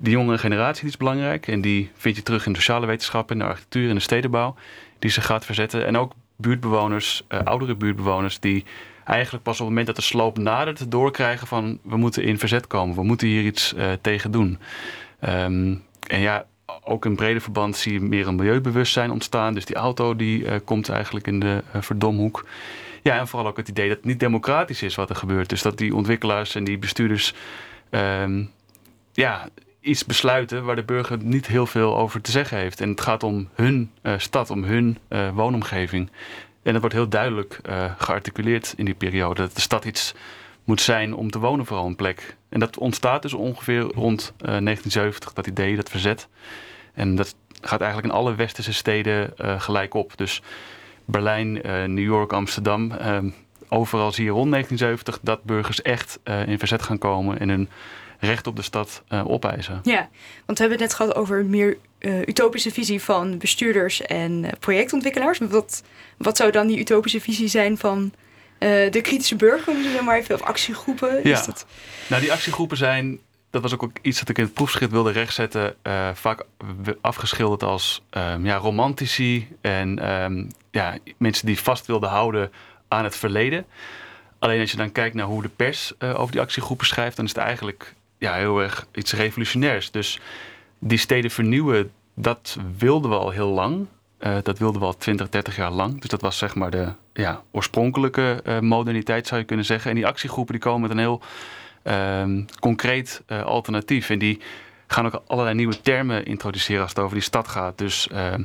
[0.00, 1.48] die jonge generatie die is belangrijk.
[1.48, 4.54] En die vind je terug in de sociale wetenschappen, in de architectuur, in de stedenbouw.
[4.98, 5.86] Die zich gaat verzetten.
[5.86, 8.64] En ook buurtbewoners, uh, oudere buurtbewoners, die
[9.04, 12.66] eigenlijk pas op het moment dat de sloop nadert doorkrijgen van we moeten in verzet
[12.66, 12.94] komen.
[12.94, 14.58] We moeten hier iets uh, tegen doen.
[15.24, 16.46] Um, en ja,
[16.84, 19.54] ook in brede verband zie je meer een milieubewustzijn ontstaan.
[19.54, 22.46] Dus die auto die uh, komt eigenlijk in de verdomhoek.
[23.02, 25.48] Ja, en vooral ook het idee dat het niet democratisch is wat er gebeurt.
[25.48, 27.34] Dus dat die ontwikkelaars en die bestuurders
[27.90, 28.50] um,
[29.12, 29.48] ja,
[29.80, 32.80] iets besluiten waar de burger niet heel veel over te zeggen heeft.
[32.80, 36.10] En het gaat om hun uh, stad, om hun uh, woonomgeving.
[36.62, 39.42] En dat wordt heel duidelijk uh, gearticuleerd in die periode.
[39.42, 40.14] Dat de stad iets
[40.64, 42.36] moet zijn om te wonen, vooral een plek.
[42.48, 46.28] En dat ontstaat dus ongeveer rond 1970, dat idee, dat verzet.
[46.94, 50.12] En dat gaat eigenlijk in alle westerse steden gelijk op.
[50.16, 50.42] Dus
[51.04, 51.52] Berlijn,
[51.94, 52.92] New York, Amsterdam.
[53.68, 57.68] overal zie je rond 1970 dat burgers echt in verzet gaan komen en hun
[58.20, 59.80] recht op de stad uh, opeisen.
[59.82, 60.08] Ja,
[60.46, 64.44] want we hebben het net gehad over een meer uh, utopische visie van bestuurders en
[64.44, 65.38] uh, projectontwikkelaars.
[65.38, 65.82] Wat,
[66.16, 68.12] wat zou dan die utopische visie zijn van
[68.90, 71.20] de kritische burger, om zo maar even, of actiegroepen?
[71.28, 71.66] Ja, Is dat...
[72.08, 73.18] nou die actiegroepen zijn,
[73.50, 75.74] dat was ook iets dat ik in het proefschrift wilde rechtzetten,
[76.14, 76.44] vaak
[77.00, 82.52] afgeschilderd als um, ja, romantici en um, ja, mensen die vast wilden houden
[82.88, 83.64] aan het verleden.
[84.38, 87.34] Alleen als je dan kijkt naar hoe de pers over die actiegroepen schrijft, dan is
[87.34, 89.90] het eigenlijk ja, heel erg iets revolutionairs.
[89.90, 90.20] Dus
[90.78, 93.86] die steden vernieuwen, dat wilden we al heel lang.
[94.20, 96.00] Uh, dat wilden we al 20, 30 jaar lang.
[96.00, 99.90] Dus dat was zeg maar de ja, oorspronkelijke uh, moderniteit, zou je kunnen zeggen.
[99.90, 101.22] En die actiegroepen die komen met een heel
[101.84, 104.10] uh, concreet uh, alternatief.
[104.10, 104.40] En die
[104.86, 107.78] gaan ook allerlei nieuwe termen introduceren als het over die stad gaat.
[107.78, 108.42] Dus ehm,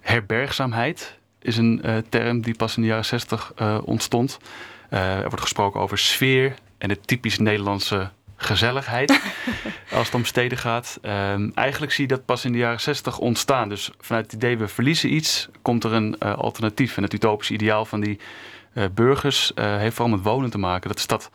[0.00, 3.52] herbergzaamheid is een term die pas in de jaren 60
[3.84, 4.38] ontstond.
[4.88, 9.20] er wordt gesproken over sfeer en de typisch Nederlandse gezelligheid
[9.96, 10.98] als het om steden gaat.
[11.02, 13.68] Um, eigenlijk zie je dat pas in de jaren 60 ontstaan.
[13.68, 16.96] Dus vanuit het idee we verliezen iets, komt er een uh, alternatief.
[16.96, 18.18] En het utopische ideaal van die
[18.74, 20.88] uh, burgers uh, heeft vooral met wonen te maken.
[20.88, 21.30] Dat de stad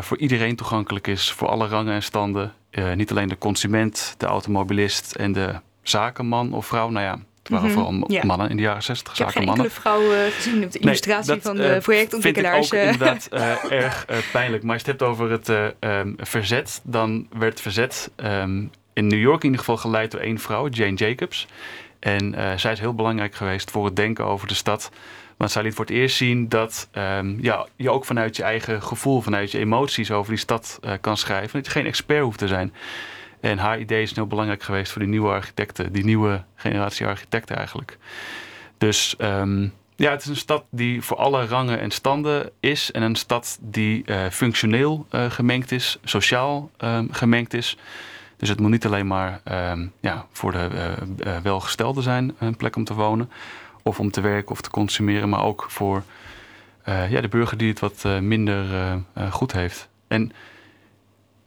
[0.00, 2.52] voor iedereen toegankelijk is, voor alle rangen en standen.
[2.94, 6.88] niet alleen de consument, de automobilist en de zakenman of vrouw.
[6.88, 7.98] Nou ja, het waren mm -hmm.
[7.98, 8.24] vooral ja.
[8.24, 9.12] mannen in de jaren 60.
[9.12, 10.02] Ik heb geen enkele vrouw
[10.36, 12.68] gezien op de illustratie nee, dat, van de uh, projectontwikkelaars.
[12.68, 14.62] Dat vind ik ook inderdaad uh, erg pijnlijk.
[14.62, 19.20] Maar als je het hebt over het um, verzet, dan werd verzet um, in New
[19.20, 21.46] York in ieder geval geleid door één vrouw, Jane Jacobs.
[21.98, 24.90] En zij is heel belangrijk geweest voor het denken over de stad.
[25.36, 28.82] Want zij liet voor het eerst zien dat um, ja, je ook vanuit je eigen
[28.82, 31.52] gevoel, vanuit je emoties over die stad kan schrijven.
[31.52, 32.72] Dat je geen expert hoeft te zijn.
[33.44, 37.56] En haar idee is heel belangrijk geweest voor die nieuwe architecten, die nieuwe generatie architecten
[37.56, 37.98] eigenlijk.
[38.78, 42.92] Dus um, ja, het is een stad die voor alle rangen en standen is.
[42.92, 47.76] En een stad die uh, functioneel uh, gemengd is, sociaal um, gemengd is.
[48.36, 50.68] Dus het moet niet alleen maar um, ja, voor de
[51.26, 53.30] uh, welgestelden zijn een plek om te wonen.
[53.82, 55.28] Of om te werken of te consumeren.
[55.28, 56.02] Maar ook voor
[56.84, 58.64] ja, de burger die het wat minder
[59.30, 59.88] goed heeft.
[60.08, 60.32] En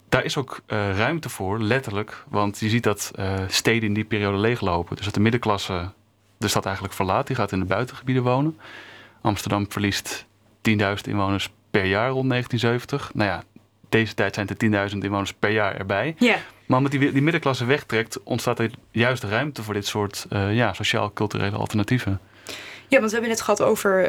[0.08, 2.24] daar is ook uh, ruimte voor, letterlijk.
[2.28, 4.96] Want je ziet dat uh, steden in die periode leeglopen.
[4.96, 5.90] Dus dat de middenklasse
[6.38, 7.26] de stad eigenlijk verlaat.
[7.26, 8.58] Die gaat in de buitengebieden wonen.
[9.20, 10.24] Amsterdam verliest
[10.70, 13.10] 10.000 inwoners per jaar rond 1970.
[13.14, 13.42] Nou ja,
[13.88, 16.14] deze tijd zijn er 10.000 inwoners per jaar erbij.
[16.18, 16.36] Yeah.
[16.66, 20.72] Maar omdat die, die middenklasse wegtrekt, ontstaat er juist ruimte voor dit soort uh, ja,
[20.72, 22.20] sociaal-culturele alternatieven.
[22.88, 24.08] Ja, want we hebben net gehad over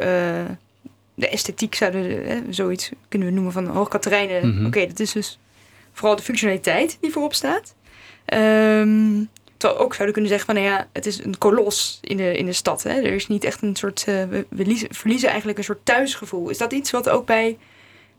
[1.14, 4.46] de esthetiek, zouden we, zoiets kunnen we noemen van Hoogkaterijnen.
[4.46, 4.66] Mm -hmm.
[4.66, 5.38] Oké, dat is dus
[6.00, 7.74] vooral de functionaliteit die voorop staat.
[8.34, 12.36] Um, terwijl ook zouden kunnen zeggen van, nou ja, het is een kolos in de,
[12.36, 12.82] in de stad.
[12.82, 12.90] Hè?
[12.90, 16.48] Er is niet echt een soort, we, we verliezen eigenlijk een soort thuisgevoel.
[16.48, 17.58] Is dat iets wat ook bij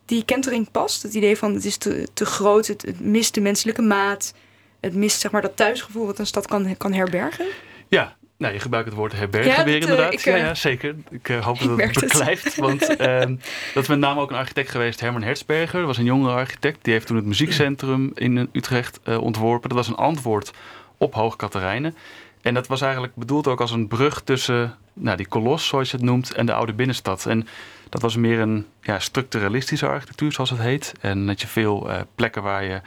[0.04, 1.02] die kentering past?
[1.02, 4.34] Het idee van, het is te, te groot, het, het mist de menselijke maat.
[4.80, 7.46] Het mist, zeg maar, dat thuisgevoel wat een stad kan, kan herbergen?
[7.88, 10.12] Ja, nou, je gebruikt het woord herbergen ja, weer inderdaad.
[10.12, 10.94] Ik, ja, ja, zeker.
[11.10, 12.56] Ik uh, hoop dat het beklijft.
[12.56, 13.20] Want uh,
[13.74, 15.78] dat is met name ook een architect geweest, Herman Hertzberger.
[15.78, 16.84] Dat was een jongere architect.
[16.84, 19.68] Die heeft toen het muziekcentrum in Utrecht uh, ontworpen.
[19.68, 20.52] Dat was een antwoord
[20.96, 21.96] op Hoog Katerijnen.
[22.40, 25.96] En dat was eigenlijk bedoeld ook als een brug tussen nou, die kolos, zoals je
[25.96, 27.26] het noemt, en de oude binnenstad.
[27.26, 27.46] En
[27.88, 30.92] dat was meer een ja, structuralistische architectuur, zoals het heet.
[31.00, 32.80] En dat je veel plekken waar je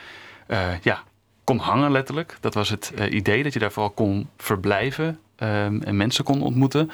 [0.81, 1.03] ja,
[1.43, 2.37] kon hangen letterlijk.
[2.39, 6.91] Dat was het idee, dat je daar vooral kon verblijven ehm, en mensen kon ontmoeten.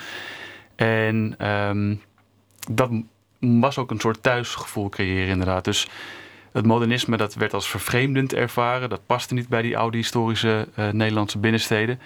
[0.76, 1.96] En ehm,
[2.72, 2.90] dat
[3.40, 5.64] was ook een soort thuisgevoel creëren inderdaad.
[5.64, 5.88] Dus
[6.52, 8.90] het modernisme dat werd als vervreemdend ervaren.
[8.90, 12.00] Dat paste niet bij die oude historische uh, Nederlandse binnensteden.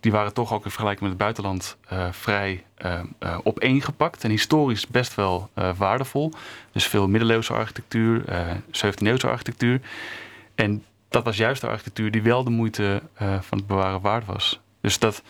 [0.00, 4.24] Die waren toch ook in vergelijking met het buitenland uh, vrij uh, opeengepakt.
[4.24, 6.32] En historisch best wel waardevol.
[6.72, 8.24] Dus veel middeleeuwse architectuur,
[8.66, 9.80] 17e-eeuwse architectuur.
[10.54, 13.02] En dat was juist de architectuur die wel de moeite
[13.40, 14.60] van het bewaren waard was.
[14.80, 15.22] Dus dat,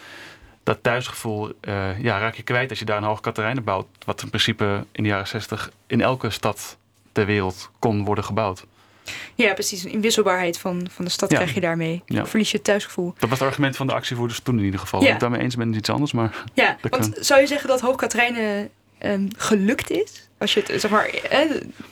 [0.67, 1.53] dat thuisgevoel
[1.99, 3.87] ja, raak je kwijt als je daar een hoog Katerijnen bouwt.
[4.05, 6.77] Wat in principe in de jaren 60 in elke stad
[7.13, 8.65] ter wereld kon worden gebouwd.
[9.35, 9.85] Ja, precies.
[9.85, 12.03] Een inwisselbaarheid van, van de stad krijg je daarmee.
[12.07, 12.27] Ja.
[12.27, 13.15] Verlies je het thuisgevoel.
[13.19, 15.03] Dat was het argument van de actievoerders toen in ieder geval.
[15.03, 15.15] Ja.
[15.15, 16.45] Ik daarmee eens ben is iets anders, maar...
[16.55, 18.71] Ja, want zou je zeggen dat Hoog Katrijnen
[19.03, 20.29] um, gelukt is?
[20.39, 21.41] Als je het zeg maar, eh,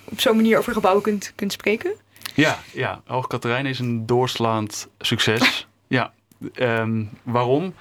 [0.04, 1.92] op zo'n manier over gebouwen kunt, kunt spreken?
[2.34, 3.02] Ja, ja.
[3.06, 5.66] Hoog is een doorslaand succes.
[5.86, 6.12] ja.
[6.54, 7.74] Um, waarom?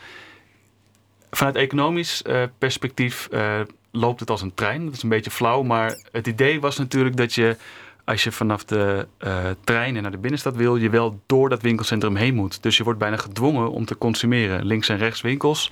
[1.35, 3.27] Vanuit economisch uh, perspectief...
[3.31, 3.59] Uh,
[3.91, 4.85] loopt het als een trein.
[4.85, 7.57] Dat is een beetje flauw, maar het idee was natuurlijk dat je
[8.03, 12.15] als je vanaf de uh, trein naar de binnenstad wil, je wel door dat winkelcentrum
[12.15, 12.63] heen moet.
[12.63, 14.65] Dus je wordt bijna gedwongen om te consumeren.
[14.65, 15.71] Links en rechts winkels.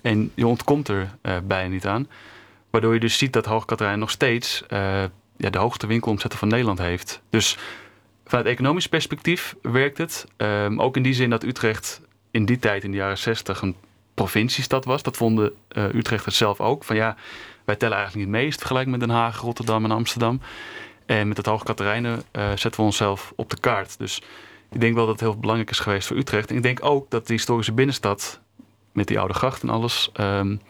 [0.00, 1.10] En je ontkomt er
[1.44, 2.08] bijna niet aan.
[2.70, 4.64] Waardoor je dus ziet dat Hoogkaterijn nog steeds
[5.36, 7.22] ja, de hoogste winkelomzetten van Nederland heeft.
[7.30, 7.58] Dus
[8.24, 10.26] vanuit economisch perspectief werkt het.
[10.36, 13.76] Um, ook in die zin dat Utrecht in die tijd, in de jaren 60, een
[14.14, 15.02] provinciestad was.
[15.02, 16.84] Dat vonden Utrechters zelf ook.
[16.84, 17.16] Van ja,
[17.64, 20.40] wij tellen eigenlijk niet meest vergelijk met Den Haag, Rotterdam en Amsterdam.
[21.06, 23.98] En met het Hoge Katerijnen uh, zetten we onszelf op de kaart.
[23.98, 24.22] Dus
[24.70, 26.50] ik denk wel dat het heel belangrijk is geweest voor Utrecht.
[26.50, 28.40] En ik denk ook dat de historische binnenstad,
[28.92, 30.60] met die oude gracht en alles, um,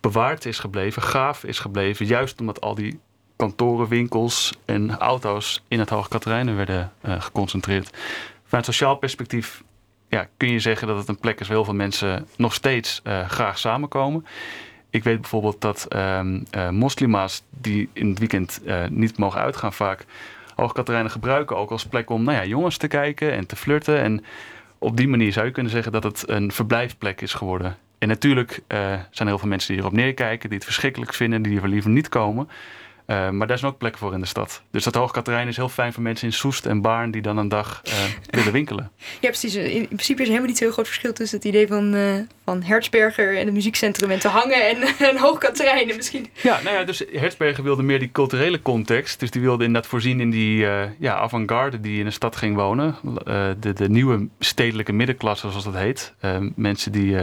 [0.00, 2.06] bewaard is gebleven, gaaf is gebleven.
[2.06, 3.00] Juist omdat al die
[3.36, 7.96] kantoren, winkels en auto's in het Hoge Katerijnen werden uh, geconcentreerd.
[8.44, 9.62] Vanuit sociaal perspectief
[10.12, 13.00] ja, kun je zeggen dat het een plek is waar heel veel mensen nog steeds
[13.04, 14.26] uh, graag samenkomen.
[14.90, 19.72] Ik weet bijvoorbeeld dat um, uh, moslima's die in het weekend uh, niet mogen uitgaan
[19.72, 20.04] vaak
[20.54, 24.00] Hoogkaterijnen gebruiken ook als plek om nou ja, jongens te kijken en te flirten.
[24.00, 24.24] En
[24.78, 27.76] op die manier zou je kunnen zeggen dat het een verblijfplek is geworden.
[27.98, 31.60] En natuurlijk zijn er heel veel mensen die erop neerkijken, die het verschrikkelijk vinden, die
[31.60, 32.48] er liever niet komen.
[33.12, 34.62] Uh, maar daar is ook plek voor in de stad.
[34.70, 37.48] Dus dat Hoogkaterijn is heel fijn voor mensen in Soest en Baarn die dan een
[37.48, 37.92] dag uh,
[38.38, 38.90] willen winkelen.
[39.20, 39.54] Ja, precies.
[39.54, 42.62] In, principe is er helemaal niet zo'n groot verschil tussen het idee van, uh, van
[42.62, 44.76] Hertzberger en het muziekcentrum en te hangen en,
[45.08, 46.26] en Hoogkaterijnen misschien.
[46.42, 49.20] Ja, nou ja, dus Hertzberger wilde meer die culturele context.
[49.20, 50.56] Dus die wilde inderdaad voorzien in die
[50.98, 52.96] ja, avant-garde die in de stad ging wonen.
[53.60, 56.14] de, de nieuwe stedelijke middenklasse, zoals dat heet.
[56.54, 57.16] mensen die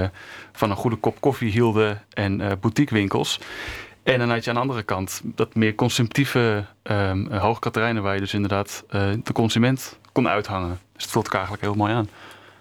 [0.51, 3.39] van een goede kop koffie hielden en boutiquewinkels.
[4.13, 7.27] En dan had je aan de andere kant dat meer consumptieve um,
[8.01, 10.79] waar je dus inderdaad uh, de consument kon uithangen.
[10.93, 12.09] Dus het voelt elkaar eigenlijk heel mooi aan.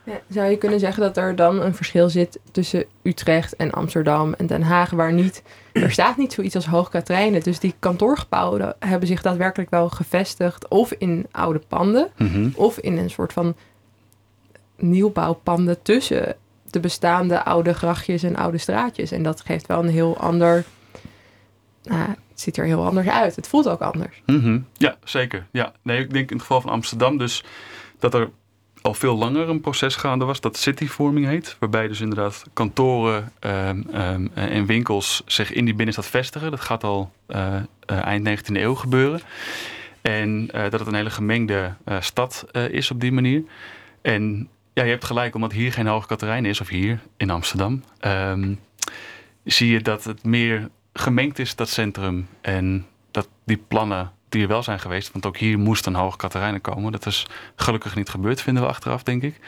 [0.05, 4.33] Ja, zou je kunnen zeggen dat er dan een verschil zit tussen Utrecht en Amsterdam
[4.33, 7.43] en Den Haag, waar niet, er staat niet zoiets als Hoogkaterijnen.
[7.43, 12.53] Dus die kantoorgebouwen hebben zich daadwerkelijk wel gevestigd of in oude panden mm-hmm.
[12.55, 13.57] of in een soort van
[14.77, 16.37] nieuwbouwpanden tussen
[16.71, 19.11] de bestaande oude grachtjes en oude straatjes.
[19.11, 20.65] En dat geeft wel een heel ander
[21.89, 23.37] nou, het ziet er heel anders uit.
[23.37, 24.23] Het voelt ook anders.
[24.27, 24.67] Mm-hmm.
[24.77, 25.47] Ja, zeker.
[25.51, 25.73] Ja.
[25.83, 27.45] Nee, ik denk in het geval van Amsterdam dus
[27.99, 28.31] dat er
[28.83, 31.57] al veel langer een proces gaande was dat cityvorming heet.
[31.59, 36.51] Waarbij dus inderdaad kantoren um, um, en winkels zich in die binnenstad vestigen.
[36.51, 37.55] Dat gaat al uh,
[37.91, 39.21] uh, eind 19e eeuw gebeuren.
[40.01, 43.43] En uh, dat het een hele gemengde stad is op die manier.
[44.03, 47.83] En ja, je hebt gelijk, omdat hier geen Hoge Katerijn is, of hier in Amsterdam,
[48.01, 48.61] um,
[49.45, 52.29] zie je dat het meer gemengd is, dat centrum.
[52.41, 56.17] En dat die plannen die er wel zijn geweest, want ook hier moest een hoge
[56.17, 56.93] Katerijnen komen.
[56.93, 59.41] Dat is gelukkig niet gebeurd, vinden we achteraf, denk ik.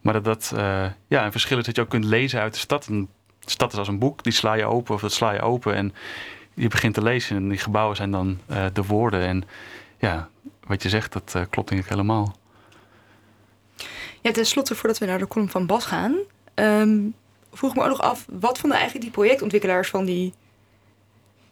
[0.00, 2.58] Maar dat dat uh, ja, een verschil is dat je ook kunt lezen uit de
[2.58, 2.86] stad.
[2.86, 3.08] Een
[3.40, 5.74] stad is als een boek, die sla je open of dat sla je open.
[5.74, 5.94] En
[6.54, 9.20] je begint te lezen en die gebouwen zijn dan uh, de woorden.
[9.20, 9.44] En
[9.98, 10.28] ja,
[10.66, 12.36] wat je zegt, dat uh, klopt denk ik helemaal.
[14.20, 16.14] Ja, ten slotte, voordat we naar de column van Bas gaan...
[16.54, 17.14] Um,
[17.52, 20.32] vroeg me ook nog af, wat vonden eigenlijk die projectontwikkelaars van die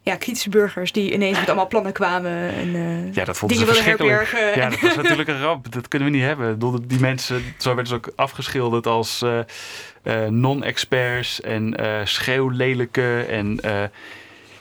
[0.03, 3.37] ja, kritische burgers die ineens met allemaal plannen kwamen en uh, ja, dat.
[4.55, 5.73] Ja, dat was natuurlijk een ramp.
[5.73, 6.59] Dat kunnen we niet hebben.
[6.89, 9.39] Die mensen, zo werden ze ook afgeschilderd als uh,
[10.03, 13.23] uh, non-experts en schreeuwlelijke.
[13.23, 13.61] En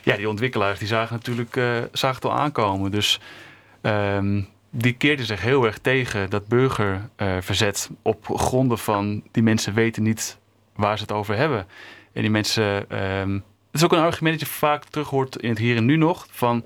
[0.04, 1.54] ja, die ontwikkelaars die zagen natuurlijk
[1.92, 2.92] zagen het al aankomen.
[2.92, 3.20] Dus
[3.82, 10.04] um, die keerden zich heel erg tegen dat burgerverzet op gronden van die mensen weten
[10.04, 10.38] niet
[10.76, 11.68] waar ze het over hebben.
[12.14, 15.50] En die mensen um, het is ook een argument dat je vaak terug hoort in
[15.50, 16.28] het hier en nu nog.
[16.30, 16.66] Van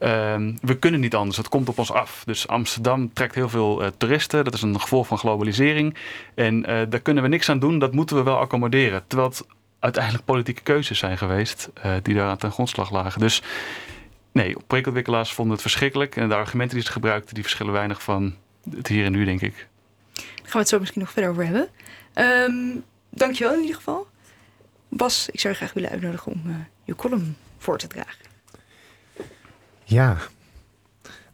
[0.00, 2.22] uh, we kunnen niet anders, het komt op ons af.
[2.26, 4.44] Dus Amsterdam trekt heel veel uh, toeristen.
[4.44, 5.96] Dat is een gevolg van globalisering.
[6.34, 9.04] En uh, daar kunnen we niks aan doen, dat moeten we wel accommoderen.
[9.06, 9.46] Terwijl het
[9.78, 13.20] uiteindelijk politieke keuzes zijn geweest uh, die daar aan ten grondslag lagen.
[13.20, 13.42] Dus
[14.32, 16.16] nee, projectontwikkelaars vonden het verschrikkelijk.
[16.16, 18.34] En de argumenten die ze gebruikten, die verschillen weinig van
[18.70, 19.66] het hier en nu, denk ik.
[20.14, 21.68] Daar gaan we het zo misschien nog verder over hebben.
[22.14, 24.06] Um, dankjewel in ieder geval.
[24.96, 26.54] Bas, ik zou je graag willen uitnodigen om uh,
[26.84, 28.24] je column voor te dragen.
[29.84, 30.16] Ja,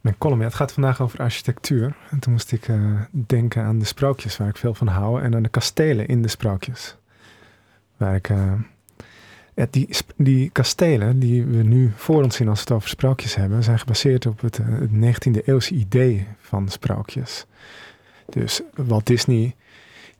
[0.01, 1.95] mijn column, het gaat vandaag over architectuur.
[2.09, 5.21] En toen moest ik uh, denken aan de sprookjes waar ik veel van hou.
[5.21, 6.95] En aan de kastelen in de sprookjes.
[7.97, 8.29] Waar ik...
[9.55, 13.35] Ja, die, die kastelen die we nu voor ons zien als we het over sprookjes
[13.35, 13.63] hebben...
[13.63, 17.45] zijn gebaseerd op het, het 19e eeuwse idee van sprookjes.
[18.29, 19.55] Dus Walt Disney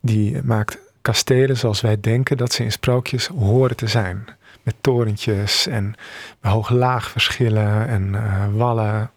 [0.00, 4.24] die maakt kastelen zoals wij denken dat ze in sprookjes horen te zijn.
[4.62, 5.94] Met torentjes en
[6.40, 9.10] hoog-laag verschillen en uh, wallen.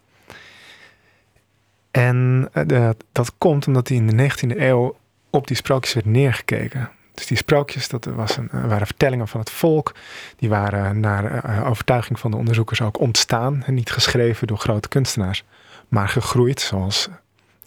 [1.91, 4.98] En uh, dat komt omdat hij in de 19e eeuw
[5.30, 6.89] op die sprookjes werd neergekeken.
[7.13, 9.95] Dus die sprookjes, dat was een, uh, waren vertellingen van het volk.
[10.36, 13.63] Die waren naar overtuiging van de onderzoekers ook ontstaan.
[13.65, 15.43] En niet geschreven door grote kunstenaars,
[15.88, 17.10] maar gegroeid zoals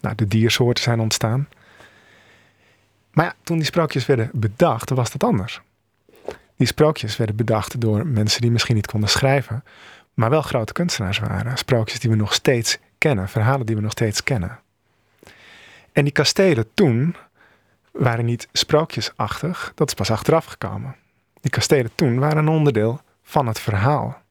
[0.01, 1.47] nou, de diersoorten zijn ontstaan.
[3.11, 5.61] Maar ja, toen die sprookjes werden bedacht, was dat anders.
[6.55, 9.63] Die sprookjes werden bedacht door mensen die misschien niet konden schrijven,
[10.13, 11.57] maar wel grote kunstenaars waren.
[11.57, 14.59] Sprookjes die we nog steeds kennen, verhalen die we nog steeds kennen.
[15.91, 17.15] En die kastelen toen
[17.91, 20.95] waren niet sprookjesachtig, dat is pas achteraf gekomen.
[21.41, 24.21] Die kastelen toen waren een onderdeel van het verhaal.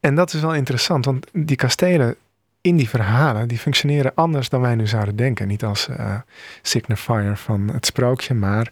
[0.00, 2.16] En dat is wel interessant, want die kastelen
[2.64, 5.48] in die verhalen, die functioneren anders dan wij nu zouden denken.
[5.48, 6.14] Niet als uh,
[6.62, 8.70] signifier van het sprookje, maar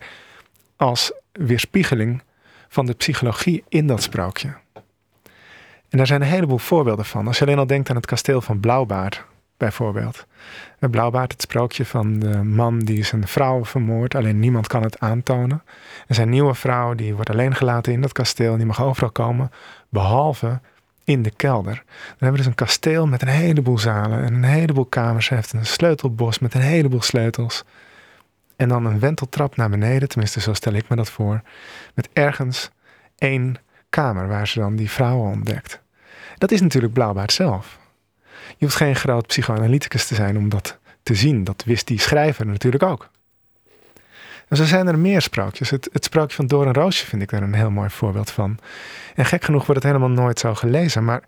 [0.76, 2.22] als weerspiegeling
[2.68, 4.48] van de psychologie in dat sprookje.
[5.88, 7.26] En daar zijn een heleboel voorbeelden van.
[7.26, 9.24] Als je alleen al denkt aan het kasteel van Blauwbaard,
[9.56, 10.26] bijvoorbeeld.
[10.78, 15.62] Blauwbaard, het sprookje van de man die zijn vrouw vermoordt, alleen niemand kan het aantonen.
[16.06, 19.50] En zijn nieuwe vrouw, die wordt alleen gelaten in dat kasteel, die mag overal komen,
[19.88, 20.60] behalve
[21.04, 21.74] in de kelder.
[21.84, 25.28] Dan hebben we dus een kasteel met een heleboel zalen en een heleboel kamers.
[25.28, 27.64] Heeft een sleutelbos met een heleboel sleutels.
[28.56, 31.42] En dan een wenteltrap naar beneden, tenminste zo stel ik me dat voor.
[31.94, 32.70] Met ergens
[33.18, 33.56] één
[33.88, 35.80] kamer waar ze dan die vrouwen ontdekt.
[36.38, 37.78] Dat is natuurlijk Blauwbaard zelf.
[38.56, 41.44] Je hoeft geen groot psychoanalyticus te zijn om dat te zien.
[41.44, 43.10] Dat wist die schrijver natuurlijk ook.
[44.52, 45.70] En zo zijn er meer sprookjes.
[45.70, 48.58] Het, het sprookje van Door en Roosje vind ik daar een heel mooi voorbeeld van.
[49.14, 51.04] En gek genoeg wordt het helemaal nooit zo gelezen.
[51.04, 51.22] Maar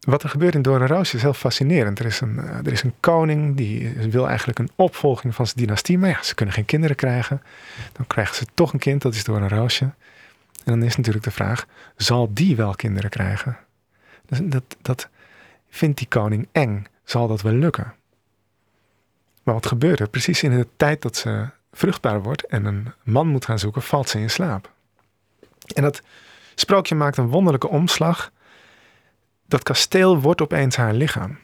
[0.00, 1.98] wat er gebeurt in Door en Roosje is heel fascinerend.
[1.98, 5.64] Er is, een, eh, er is een koning die wil eigenlijk een opvolging van zijn
[5.64, 5.98] dynastie.
[5.98, 7.42] Maar ja, ze kunnen geen kinderen krijgen.
[7.92, 9.84] Dan krijgen ze toch een kind, dat is Door een Roosje.
[10.64, 13.58] En dan is natuurlijk de vraag, zal die wel kinderen krijgen?
[14.26, 15.08] Dus dat, dat
[15.70, 16.86] vindt die koning eng.
[17.04, 17.94] Zal dat wel lukken?
[19.42, 20.08] Maar wat gebeurt er?
[20.08, 24.08] Precies in de tijd dat ze vruchtbaar wordt en een man moet gaan zoeken, valt
[24.08, 24.70] ze in slaap.
[25.74, 26.02] En dat
[26.54, 28.30] sprookje maakt een wonderlijke omslag.
[29.46, 31.38] Dat kasteel wordt opeens haar lichaam.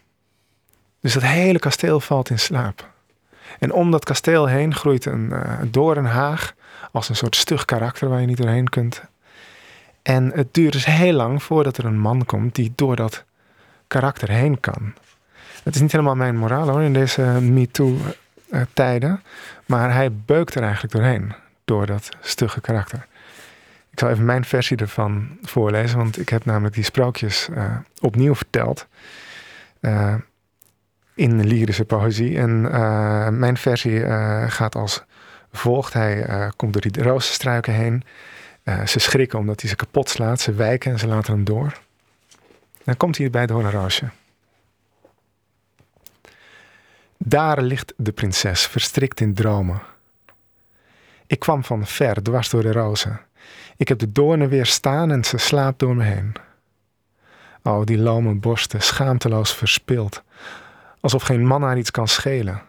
[1.00, 2.92] Dus dat hele kasteel valt in slaap.
[3.58, 6.54] En om dat kasteel heen groeit een uh, doornhaag
[6.92, 9.02] als een soort stug karakter waar je niet doorheen kunt.
[10.02, 13.24] En het duurt dus heel lang voordat er een man komt die door dat
[13.86, 14.94] karakter heen kan.
[15.62, 17.96] Het is niet helemaal mijn moraal hoor in deze MeToo
[18.54, 19.22] uh, tijden.
[19.66, 21.32] Maar hij beukt er eigenlijk doorheen,
[21.64, 23.06] door dat stugge karakter.
[23.90, 28.34] Ik zal even mijn versie ervan voorlezen, want ik heb namelijk die sprookjes uh, opnieuw
[28.34, 28.86] verteld.
[29.80, 30.14] Uh,
[31.14, 32.38] in lyrische poëzie.
[32.38, 32.60] En
[33.38, 34.00] mijn versie
[34.50, 35.04] gaat als
[35.52, 35.92] volgt.
[35.92, 38.04] Hij komt door die rozenstruiken heen.
[38.86, 40.40] ze schrikken omdat hij ze kapot slaat.
[40.40, 41.72] Ze wijken en ze laten hem door.
[42.84, 44.08] Dan komt hij bij het hoornroosje.
[47.26, 49.82] Daar ligt de prinses, verstrikt in dromen.
[51.26, 53.20] Ik kwam van ver, dwars door de rozen.
[53.76, 56.32] Ik heb de doornen weer staan en ze slaapt door me heen.
[57.62, 60.22] O, die lome borsten, schaamteloos verspild,
[61.00, 62.62] alsof geen man haar iets kan schelen.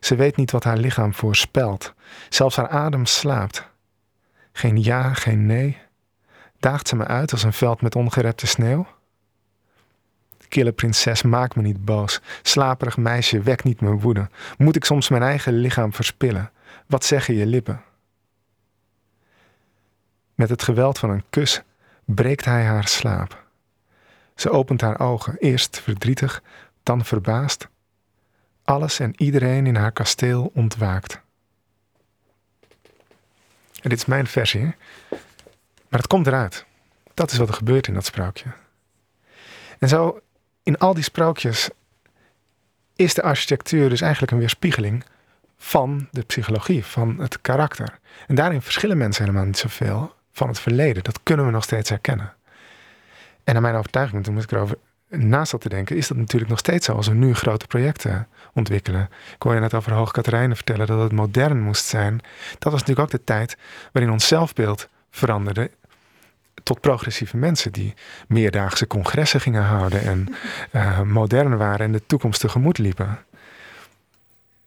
[0.00, 1.94] Ze weet niet wat haar lichaam voorspelt,
[2.28, 3.68] zelfs haar adem slaapt.
[4.52, 5.78] Geen ja, geen nee.
[6.58, 8.86] Daagt ze me uit als een veld met ongerepte sneeuw?
[10.48, 12.20] Kille prinses, maak me niet boos.
[12.42, 14.28] Slaperig meisje, wek niet mijn woede.
[14.58, 16.50] Moet ik soms mijn eigen lichaam verspillen?
[16.86, 17.82] Wat zeggen je lippen?
[20.34, 21.62] Met het geweld van een kus
[22.04, 23.44] breekt hij haar slaap.
[24.34, 26.42] Ze opent haar ogen, eerst verdrietig,
[26.82, 27.68] dan verbaasd.
[28.64, 31.20] Alles en iedereen in haar kasteel ontwaakt.
[33.82, 34.74] En dit is mijn versie,
[35.88, 36.66] maar het komt eruit.
[37.14, 38.52] Dat is wat er gebeurt in dat sprookje.
[39.78, 40.20] En zo
[40.66, 41.68] in al die sprookjes
[42.96, 45.04] is de architectuur dus eigenlijk een weerspiegeling
[45.56, 47.98] van de psychologie, van het karakter.
[48.26, 51.04] En daarin verschillen mensen helemaal niet zoveel van het verleden.
[51.04, 52.34] Dat kunnen we nog steeds herkennen.
[53.44, 56.50] En naar mijn overtuiging, toen moest ik erover naast dat te denken, is dat natuurlijk
[56.50, 59.08] nog steeds zo als we nu grote projecten ontwikkelen.
[59.34, 62.20] Ik hoor je net over Hoog Katerijnen vertellen dat het modern moest zijn.
[62.58, 63.56] Dat was natuurlijk ook de tijd
[63.92, 65.70] waarin ons zelfbeeld veranderde
[66.66, 67.94] tot progressieve mensen die
[68.28, 70.34] meerdaagse congressen gingen houden en
[70.72, 73.18] uh, modern waren en de toekomst tegemoet liepen.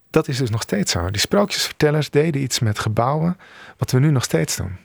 [0.10, 1.12] Dat is dus nog steeds zo.
[1.12, 3.38] Die sprookjesvertellers deden iets met gebouwen
[3.78, 4.78] wat we nu nog steeds doen.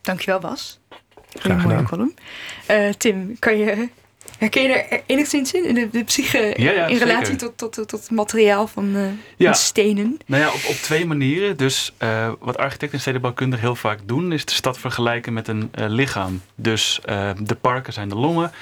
[0.00, 0.80] Dankjewel Bas.
[1.28, 2.14] Graag mooie column.
[2.70, 3.88] Uh, Tim, kan je,
[4.40, 6.38] herken je er enigszins in, in de, de psyche
[6.88, 9.02] in relatie tot, tot, tot, het materiaal van, uh,
[9.36, 9.52] ja.
[9.52, 10.18] stenen?
[10.26, 11.56] Nou ja, op, op twee manieren.
[11.56, 15.70] Dus uh, wat architecten en stedenbouwkundigen heel vaak doen, is de stad vergelijken met een
[15.72, 16.42] lichaam.
[16.54, 17.00] Dus
[17.38, 18.52] de parken zijn de longen,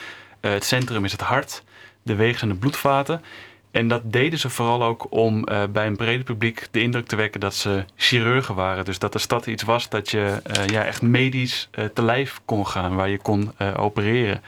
[0.40, 1.62] het centrum is het hart,
[2.02, 3.22] de wegen zijn de bloedvaten.
[3.70, 7.16] En dat deden ze vooral ook om uh, bij een brede publiek de indruk te
[7.16, 8.84] wekken dat ze chirurgen waren.
[8.84, 12.40] Dus dat de stad iets was dat je uh, ja, echt medisch uh, te lijf
[12.44, 14.42] kon gaan, waar je kon opereren.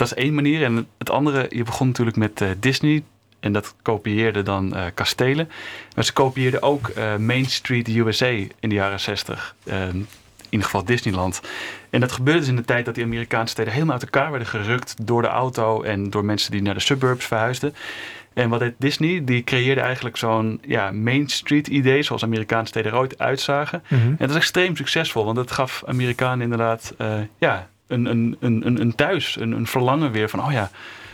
[0.00, 0.62] Dat is één manier.
[0.64, 3.02] En het andere, je begon natuurlijk met Disney.
[3.40, 5.48] En dat kopieerde dan kastelen.
[5.94, 8.26] Maar ze kopieerden ook Main Street USA
[8.60, 9.54] in de jaren 60.
[9.64, 10.06] in
[10.48, 11.40] ieder geval Disneyland.
[11.90, 14.48] En dat gebeurde dus in de tijd dat die Amerikaanse steden helemaal uit elkaar werden
[14.48, 17.74] gerukt door de auto en door mensen die naar de suburbs verhuisden.
[18.32, 19.24] En wat deed Disney?
[19.24, 23.82] Die creëerde eigenlijk zo'n ja, Main Street idee, zoals Amerikaanse steden er ooit uitzagen.
[23.88, 24.00] Mhm.
[24.00, 28.80] En dat is extreem succesvol, want dat gaf Amerikanen inderdaad uh, ja, een, een, een,
[28.80, 30.70] een thuis, een, een verlangen weer van, oh ja,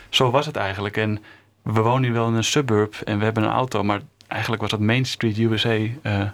[0.08, 0.96] zo was het eigenlijk.
[0.96, 1.18] En
[1.62, 4.70] we wonen nu wel in een suburb en we hebben een auto, maar eigenlijk was
[4.70, 6.26] dat Main Street USA uh,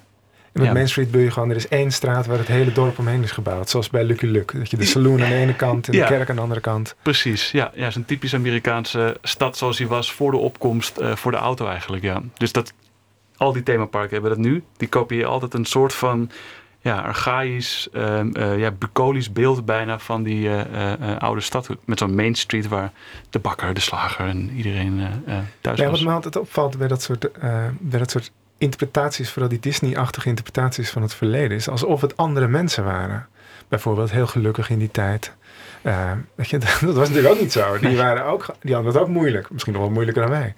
[0.52, 2.98] en met Main Street bedoel je gewoon, er is één straat waar het hele dorp
[2.98, 3.70] omheen is gebouwd.
[3.70, 4.58] Zoals bij Lucky Luke.
[4.58, 6.94] Dat je de saloon aan de ene kant en de kerk aan de andere kant.
[7.02, 7.70] Precies, ja.
[7.74, 11.36] Ja, is een typisch Amerikaanse stad zoals die was voor de opkomst uh, voor de
[11.36, 12.22] auto eigenlijk, ja.
[12.34, 12.72] Dus dat,
[13.36, 14.62] al die themaparken hebben dat nu.
[14.76, 16.30] Die kopieën altijd een soort van
[16.82, 20.62] ja, archaïs, uh, ja, bucolisch beeld bijna van die uh,
[21.18, 21.68] oude stad.
[21.84, 22.92] Met zo'n Main Street waar
[23.30, 25.00] de bakker, de slager en iedereen
[25.60, 25.98] thuis ja, was.
[25.98, 27.28] Wat me altijd opvalt bij dat soort,
[27.80, 32.48] bij dat soort interpretaties, vooral die Disney-achtige interpretaties van het verleden, is alsof het andere
[32.48, 33.26] mensen waren.
[33.68, 35.32] Bijvoorbeeld heel gelukkig in die tijd.
[35.82, 37.78] Uh, weet je, dat was natuurlijk ook niet zo.
[37.78, 39.50] Die, waren ook, die hadden het ook moeilijk.
[39.50, 40.54] Misschien nog wel moeilijker dan wij.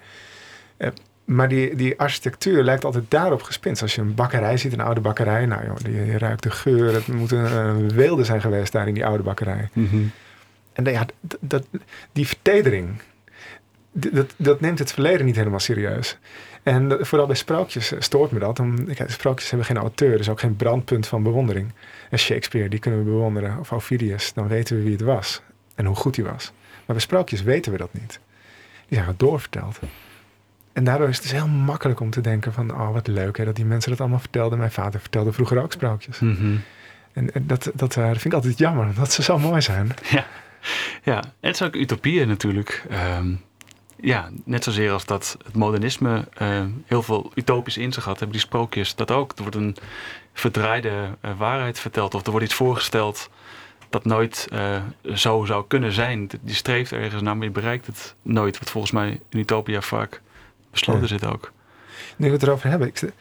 [1.25, 3.81] Maar die, die architectuur lijkt altijd daarop gespinst.
[3.81, 5.45] Als je een bakkerij ziet, een oude bakkerij.
[5.45, 6.93] Nou joh, die, ruikt de geur.
[6.93, 9.69] Het moet een, een weelde zijn geweest daar in die oude bakkerij.
[9.73, 10.11] Mm -hmm.
[10.73, 11.05] En ja,
[11.39, 11.67] dat,
[12.11, 13.01] die vertedering,
[13.91, 16.17] dat, dat neemt het verleden niet helemaal serieus.
[16.63, 18.59] En vooral bij sprookjes eh, stoort me dat.
[18.59, 21.71] Om, kijk, sprookjes hebben geen auteur, dus ook geen brandpunt van bewondering.
[22.09, 23.59] En Shakespeare, die kunnen we bewonderen.
[23.59, 25.41] Of Ovidius, dan weten we wie het was.
[25.75, 26.51] En hoe goed hij was.
[26.75, 28.19] Maar bij sprookjes weten we dat niet.
[28.87, 29.79] Die zijn doorverteld.
[30.75, 32.71] En daardoor is het dus heel makkelijk om te denken van...
[32.71, 34.57] oh, wat leuk hè, dat die mensen dat allemaal vertelden.
[34.57, 36.19] Mijn vader vertelde vroeger ook sprookjes.
[36.19, 36.55] Mhm.
[37.13, 39.91] En, dat, dat, uh, vind ik altijd jammer, omdat ze zo mooi zijn.
[40.11, 40.25] Ja,
[41.03, 41.17] ja.
[41.17, 42.85] en het is ook utopieën natuurlijk.
[43.17, 43.41] Um,
[43.95, 48.37] ja, net zozeer als dat het modernisme uh, heel veel utopisch in zich had, hebben
[48.37, 49.31] die sprookjes dat ook.
[49.31, 49.75] Er wordt een
[50.33, 53.29] verdraaide uh, waarheid verteld of er wordt iets voorgesteld
[53.89, 54.47] dat nooit
[55.13, 56.29] zo zou kunnen zijn.
[56.41, 58.59] Die streeft ergens naar, maar je bereikt het nooit.
[58.59, 60.21] Wat volgens mij in Utopia vaak
[60.75, 61.07] besloten ja.
[61.07, 61.51] zit ook.
[62.15, 63.11] Nu we het erover hebben, ik,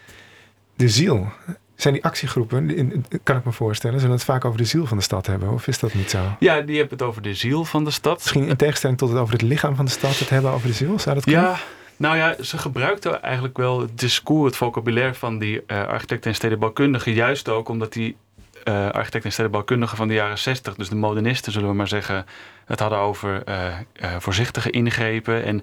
[0.76, 1.32] de ziel
[1.76, 5.02] zijn die actiegroepen, kan ik me voorstellen, zullen het vaak over de ziel van de
[5.02, 5.52] stad hebben?
[5.52, 6.36] Of is dat niet zo?
[6.38, 8.16] Ja, die hebben het over de ziel van de stad.
[8.16, 10.72] Misschien in tegenstelling tot het over het lichaam van de stad het hebben over de
[10.72, 10.98] ziel?
[10.98, 11.42] Zou dat kunnen?
[11.42, 11.58] Ja,
[11.96, 16.36] nou ja, ze gebruikten eigenlijk wel het discours, het vocabulaire van die uh, architecten en
[16.36, 17.12] stedenbouwkundigen.
[17.12, 18.16] Juist ook omdat die
[18.64, 22.26] uh, architecten en stedenbouwkundigen van de jaren 60, dus de modernisten zullen we maar zeggen,
[22.64, 23.76] het hadden over uh,
[24.18, 25.44] voorzichtige ingrepen.
[25.44, 25.62] En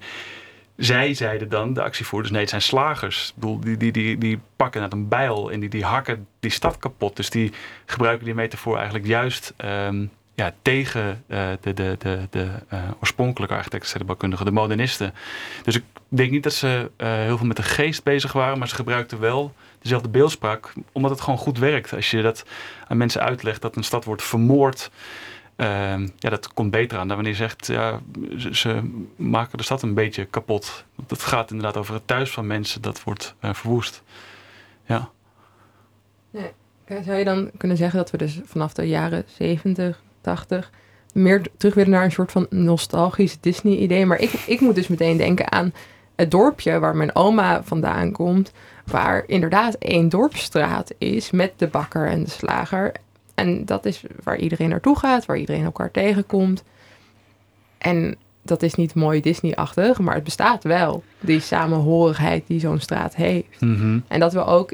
[0.77, 3.29] zij zeiden dan, de actievoerders, nee, het zijn slagers.
[3.29, 6.51] Ik bedoel, die, die, die, die pakken uit een bijl en die, die hakken die
[6.51, 7.15] stad kapot.
[7.15, 7.51] Dus die
[7.85, 13.55] gebruiken die metafoor eigenlijk juist um, ja, tegen uh, de, de, de, de uh, oorspronkelijke
[13.55, 15.13] architecten, de modernisten.
[15.63, 18.67] Dus ik denk niet dat ze uh, heel veel met de geest bezig waren, maar
[18.67, 21.93] ze gebruikten wel dezelfde beeldspraak, omdat het gewoon goed werkt.
[21.93, 22.45] Als je dat
[22.87, 27.15] aan mensen uitlegt, dat een stad wordt vermoord Ehm, ja, dat komt beter aan dan
[27.15, 27.99] wanneer je zegt, ja,
[28.51, 28.81] ze,
[29.15, 30.85] maken de stad een beetje kapot.
[31.07, 34.03] Het gaat inderdaad over het thuis van mensen, dat wordt uh, verwoest.
[34.85, 35.09] Ja.
[36.29, 36.51] Nee.
[37.03, 40.71] Zou je dan kunnen zeggen dat we dus vanaf de jaren 70, 80
[41.13, 44.05] meer terug willen naar een soort van nostalgisch Disney-idee?
[44.05, 45.73] Maar ik, ik moet dus meteen denken aan
[46.15, 48.51] het dorpje waar mijn oma vandaan komt,
[48.85, 52.91] waar inderdaad één dorpsstraat is met de bakker en de slager.
[53.41, 56.63] En dat is waar iedereen naartoe gaat, waar iedereen elkaar tegenkomt.
[57.77, 61.03] En dat is niet mooi Disney-achtig, maar het bestaat wel.
[61.19, 63.61] Die samenhorigheid die zo'n straat heeft.
[63.61, 63.99] Mhm.
[64.07, 64.73] En dat we ook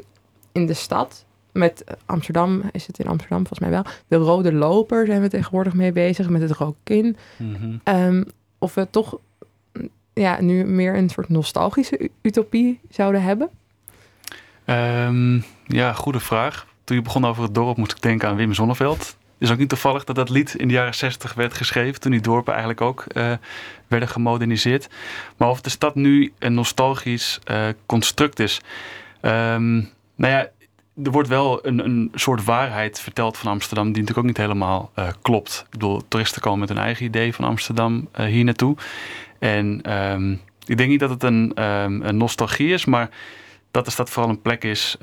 [0.52, 5.06] in de stad, met Amsterdam, is het in Amsterdam volgens mij wel, de rode loper
[5.06, 7.16] zijn we tegenwoordig mee bezig, met het rookkin.
[7.36, 7.76] Mhm.
[7.82, 8.24] Ehm,
[8.58, 9.18] of we toch
[9.72, 13.48] mm, ja, nu meer een soort nostalgische utopie zouden hebben.
[14.64, 16.66] Ehm, ja, goede vraag.
[16.88, 19.16] Toen je begon over het dorp moest ik denken aan Wim Zonneveld.
[19.38, 22.00] is ook niet toevallig dat dat lied in de jaren 60 werd geschreven.
[22.00, 23.32] Toen die dorpen eigenlijk ook eh,
[23.86, 24.88] werden gemoderniseerd.
[25.36, 28.60] Maar of de stad nu een nostalgisch eh, construct is.
[29.20, 29.74] Ehm,
[30.14, 30.48] nou ja,
[31.02, 33.84] er wordt wel een, een soort waarheid verteld van Amsterdam.
[33.84, 35.62] die natuurlijk ook niet helemaal eh, klopt.
[35.64, 38.76] Ik bedoel, toeristen komen met hun eigen idee van Amsterdam hier naartoe.
[39.38, 40.32] En ehm,
[40.66, 43.10] ik denk niet dat het een, ehm, een nostalgie is, maar
[43.70, 44.96] dat de stad vooral een plek is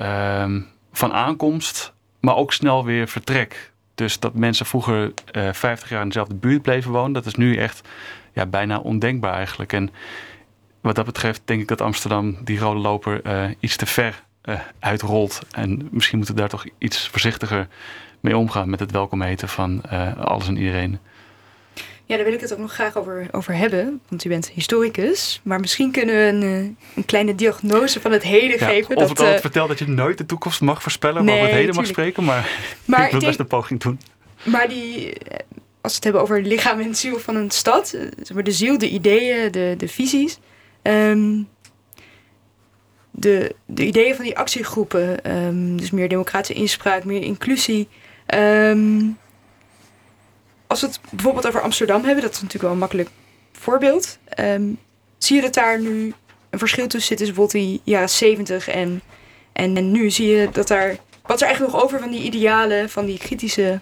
[0.96, 3.72] van aankomst, maar ook snel weer vertrek.
[3.94, 7.56] Dus dat mensen vroeger eh 50 jaar in dezelfde buurt bleven wonen, dat is nu
[7.56, 7.88] echt
[8.32, 9.72] ja, bijna ondenkbaar eigenlijk.
[9.72, 9.90] En
[10.80, 14.60] wat dat betreft denk ik dat Amsterdam die rode loper eh, iets te ver eh,
[14.78, 15.40] uitrolt.
[15.50, 17.68] En misschien moeten we daar toch iets voorzichtiger
[18.20, 20.98] mee omgaan met het welkom heten van eh, alles en iedereen.
[22.08, 25.40] Ja, daar wil ik het ook nog graag over, over hebben, want u bent historicus.
[25.44, 28.88] Maar misschien kunnen we een, eh, een kleine diagnose van het heden Ja, geven.
[28.96, 31.46] of dat, het altijd eh, vertelt dat je nooit de toekomst mag voorspellen, maar over
[31.46, 32.24] het heden mag spreken.
[32.24, 32.48] Maar,
[32.84, 34.00] maar ik wil ik best een poging doen.
[34.44, 35.38] Maar die, eh,
[35.80, 38.52] als we het hebben over lichaam en ziel van een stad, eh, zeg maar de
[38.52, 40.38] ziel, de ideeën, de, de visies.
[40.82, 41.38] ehm,
[43.10, 47.88] de, de ideeën van die actiegroepen, ehm, dus meer democratische inspraak, meer inclusie.
[48.26, 49.00] ehm,
[50.66, 53.08] als we het bijvoorbeeld over Amsterdam hebben, dat is natuurlijk wel een makkelijk
[53.52, 54.18] voorbeeld.
[54.24, 54.64] ehm,
[55.18, 56.14] zie je dat daar nu
[56.50, 59.02] een verschil tussen zit, dus bijvoorbeeld die jaren 70 en,
[59.52, 60.96] en, en nu zie je dat daar.
[61.22, 63.80] Wat is er eigenlijk nog over van die idealen, van die kritische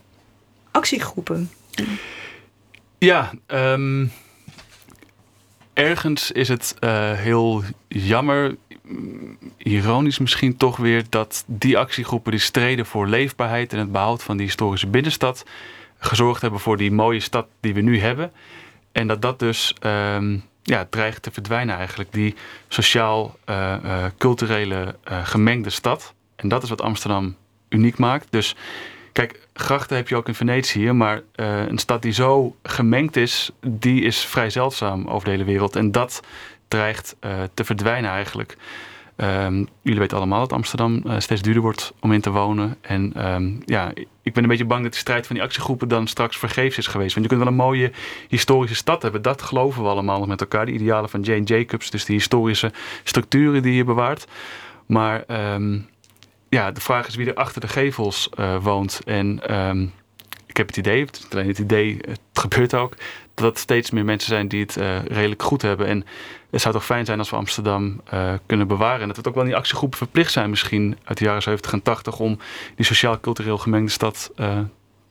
[0.70, 1.50] actiegroepen.
[2.98, 4.06] Ja, ehm,
[5.72, 12.40] ergens is het eh, heel jammer, mm, ironisch misschien toch weer, dat die actiegroepen die
[12.40, 15.44] streden voor leefbaarheid en het behoud van die historische binnenstad,
[16.04, 18.32] gezorgd hebben voor die mooie stad die we nu hebben.
[18.92, 22.34] En dat dat dus ehm, ja, dreigt te verdwijnen eigenlijk, die
[22.68, 26.14] sociaal-culturele gemengde stad.
[26.36, 27.36] En dat is wat Amsterdam
[27.68, 28.26] uniek maakt.
[28.30, 28.54] Dus
[29.14, 33.50] Kijk, grachten heb je ook in Venetië, maar eh, een stad die zo gemengd is,
[33.60, 35.76] die is vrij zeldzaam over de hele wereld.
[35.76, 36.22] En dat
[36.68, 38.56] dreigt eh, te verdwijnen eigenlijk.
[39.16, 42.76] Ehm, jullie weten allemaal dat Amsterdam eh, steeds duurder wordt om in te wonen.
[42.80, 43.92] En ehm, ja,
[44.22, 46.86] ik ben een beetje bang dat de strijd van die actiegroepen dan straks vergeefs is
[46.86, 47.14] geweest.
[47.14, 47.92] Want je kunt wel een mooie
[48.28, 49.22] historische stad hebben.
[49.22, 50.66] Dat geloven we allemaal met elkaar.
[50.66, 52.72] De idealen van Jane Jacobs, dus die historische
[53.04, 54.26] structuren die je bewaart.
[54.86, 55.78] Maar ehm,
[56.48, 59.00] ja, de vraag is wie er achter de gevels eh, woont.
[59.04, 59.40] En
[60.54, 62.94] ik heb het idee, het is niet alleen het idee, het gebeurt ook,
[63.34, 65.86] dat het steeds meer mensen zijn die het eh, redelijk goed hebben.
[65.86, 66.04] En
[66.50, 69.00] het zou toch fijn zijn als we Amsterdam eh, kunnen bewaren.
[69.00, 71.72] En dat het ook wel in die actiegroepen verplicht zijn misschien uit de jaren 70
[71.72, 72.38] en 80 om
[72.74, 74.58] die sociaal-cultureel gemengde stad eh,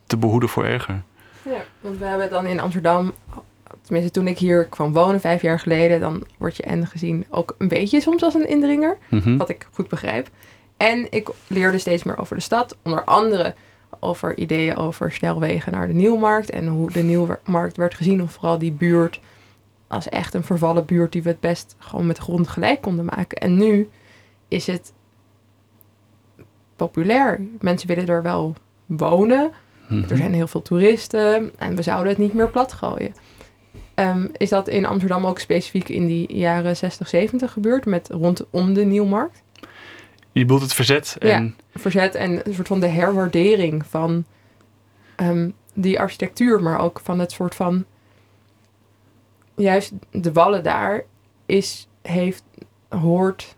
[0.05, 1.01] te behoeden voor erger.
[1.41, 3.13] Ja, want we hebben dan in Amsterdam,
[3.81, 7.55] tenminste toen ik hier kwam wonen vijf jaar geleden, dan word je en gezien ook
[7.57, 9.37] een beetje soms als een indringer, Mhm.
[9.37, 10.29] wat ik goed begrijp.
[10.77, 13.55] En ik leerde steeds meer over de stad, onder andere
[13.99, 18.57] over ideeën over snelwegen naar de Nieuwmarkt en hoe de Nieuwmarkt werd gezien, of vooral
[18.57, 19.19] die buurt
[19.87, 23.05] als echt een vervallen buurt die we het best gewoon met de grond gelijk konden
[23.05, 23.37] maken.
[23.37, 23.89] En nu
[24.47, 24.93] is het
[26.75, 27.41] populair.
[27.59, 29.51] Mensen willen er wel wonen.
[29.87, 30.09] Mhm.
[30.09, 33.13] Er zijn heel veel toeristen en we zouden het niet meer plat gooien.
[33.93, 38.73] Ehm, is dat in Amsterdam ook specifiek in die jaren 60, 70 gebeurd, met rondom
[38.73, 39.42] de Nieuwmarkt?
[40.33, 44.25] Je bedoelt het verzet en Verzet en een soort van de herwaardering van
[45.15, 47.85] ehm, die architectuur, maar ook van het soort van.
[49.55, 51.03] Juist de wallen daar
[51.45, 52.43] is, heeft,
[52.89, 53.55] hoort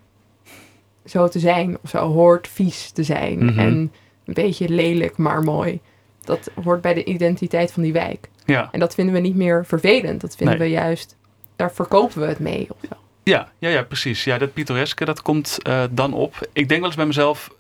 [1.06, 3.46] zo te zijn, of zo hoort vies te zijn.
[3.46, 3.60] Mhm.
[3.60, 3.92] En
[4.26, 5.80] een beetje lelijk, maar mooi.
[6.22, 8.30] Dat hoort bij de identiteit van die wijk.
[8.46, 8.70] ja.
[8.72, 10.22] En dat vinden we niet meer vervelend.
[10.22, 10.68] Dat vinden Nee.
[10.68, 11.16] we juist,
[11.56, 12.68] daar verkopen we het mee.
[12.70, 12.96] Of zo.
[13.26, 14.24] Ja, ja, ja, precies.
[14.24, 16.50] Ja, dat pittoreske, dat komt eh, dan op.
[16.54, 17.52] Ik denk wel eens bij mezelf,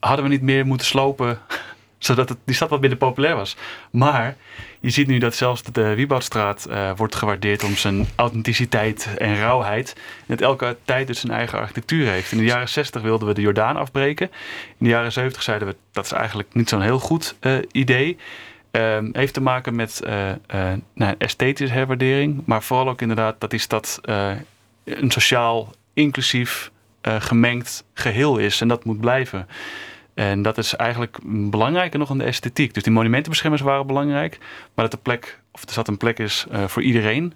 [0.00, 1.38] hadden we niet meer moeten slopen,
[1.98, 3.56] zodat het, die stad wat minder populair was.
[3.90, 4.36] Maar
[4.80, 9.92] je ziet nu dat zelfs de Wieboudstraat eh, wordt gewaardeerd om zijn authenticiteit en rauwheid.
[9.96, 12.32] En dat elke tijd dus zijn eigen architectuur heeft.
[12.32, 14.30] In de jaren 60 wilden we de Jordaan afbreken.
[14.68, 18.16] In de jaren 70 zeiden we, dat is eigenlijk niet zo'n heel goed eh, idee.
[18.70, 20.02] Ehm, heeft te maken met
[20.94, 24.00] nou, esthetische herwaardering, maar vooral ook inderdaad dat die stad
[24.96, 26.70] een sociaal, inclusief,
[27.00, 28.60] eh, gemengd geheel is.
[28.60, 29.48] En dat moet blijven.
[30.14, 31.18] En dat is eigenlijk
[31.50, 32.74] belangrijker nog dan de esthetiek.
[32.74, 34.38] Dus die monumentenbeschermers waren belangrijk.
[34.74, 37.34] Maar dat de plek, of er zat een plek is eh, voor iedereen.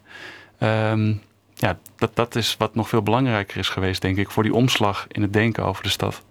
[0.59, 1.15] Ehm,
[1.55, 5.07] ja, dat, dat is wat nog veel belangrijker is geweest, denk ik, voor die omslag
[5.09, 6.23] in het denken over de stad.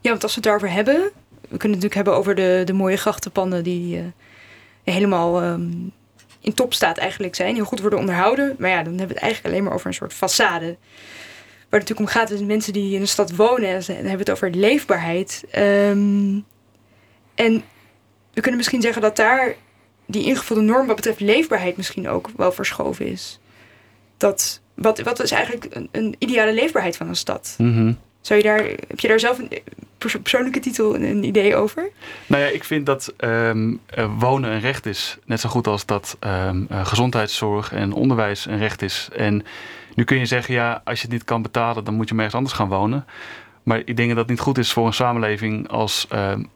[0.00, 2.72] Ja, want als we het daarover hebben, we kunnen het natuurlijk hebben over de, de
[2.72, 4.04] mooie grachtenpanden die uh,
[4.84, 5.92] helemaal um,
[6.40, 8.56] in topstaat eigenlijk zijn, heel goed worden onderhouden.
[8.58, 10.76] Maar ja, dan hebben we het eigenlijk alleen maar over een soort façade.
[11.68, 13.68] Waar het natuurlijk om gaat, is mensen die in de stad wonen.
[13.68, 15.44] En dan hebben het over leefbaarheid.
[15.58, 16.44] Um,
[17.34, 17.64] en
[18.32, 19.54] we kunnen misschien zeggen dat daar
[20.06, 23.40] die ingevulde norm wat betreft leefbaarheid misschien ook wel verschoven is.
[24.16, 27.54] Dat, wat, wat is eigenlijk een, een ideale leefbaarheid van een stad?
[27.58, 29.48] Mm Zou je daar, heb je daar zelf een
[30.22, 31.88] persoonlijke titel een, idee over?
[32.26, 33.80] Nou ja, ik vind dat um,
[34.18, 35.18] wonen een recht is.
[35.24, 39.08] Net zo goed als dat um, gezondheidszorg en onderwijs een recht is.
[39.16, 39.44] En
[39.94, 42.34] nu kun je zeggen, ja, als je het niet kan betalen, dan moet je ergens
[42.34, 43.06] anders gaan wonen.
[43.62, 46.48] Maar ik denk dat het niet goed is voor een samenleving als um,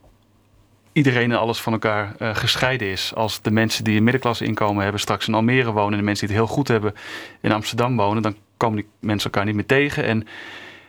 [0.92, 3.12] iedereen en alles van elkaar uh, gescheiden is.
[3.14, 6.26] Als de mensen die een middenklasse inkomen hebben straks in Almere wonen en de mensen
[6.26, 6.94] die het heel goed hebben
[7.40, 10.04] in Amsterdam wonen, dan komen die mensen elkaar niet meer tegen.
[10.04, 10.26] En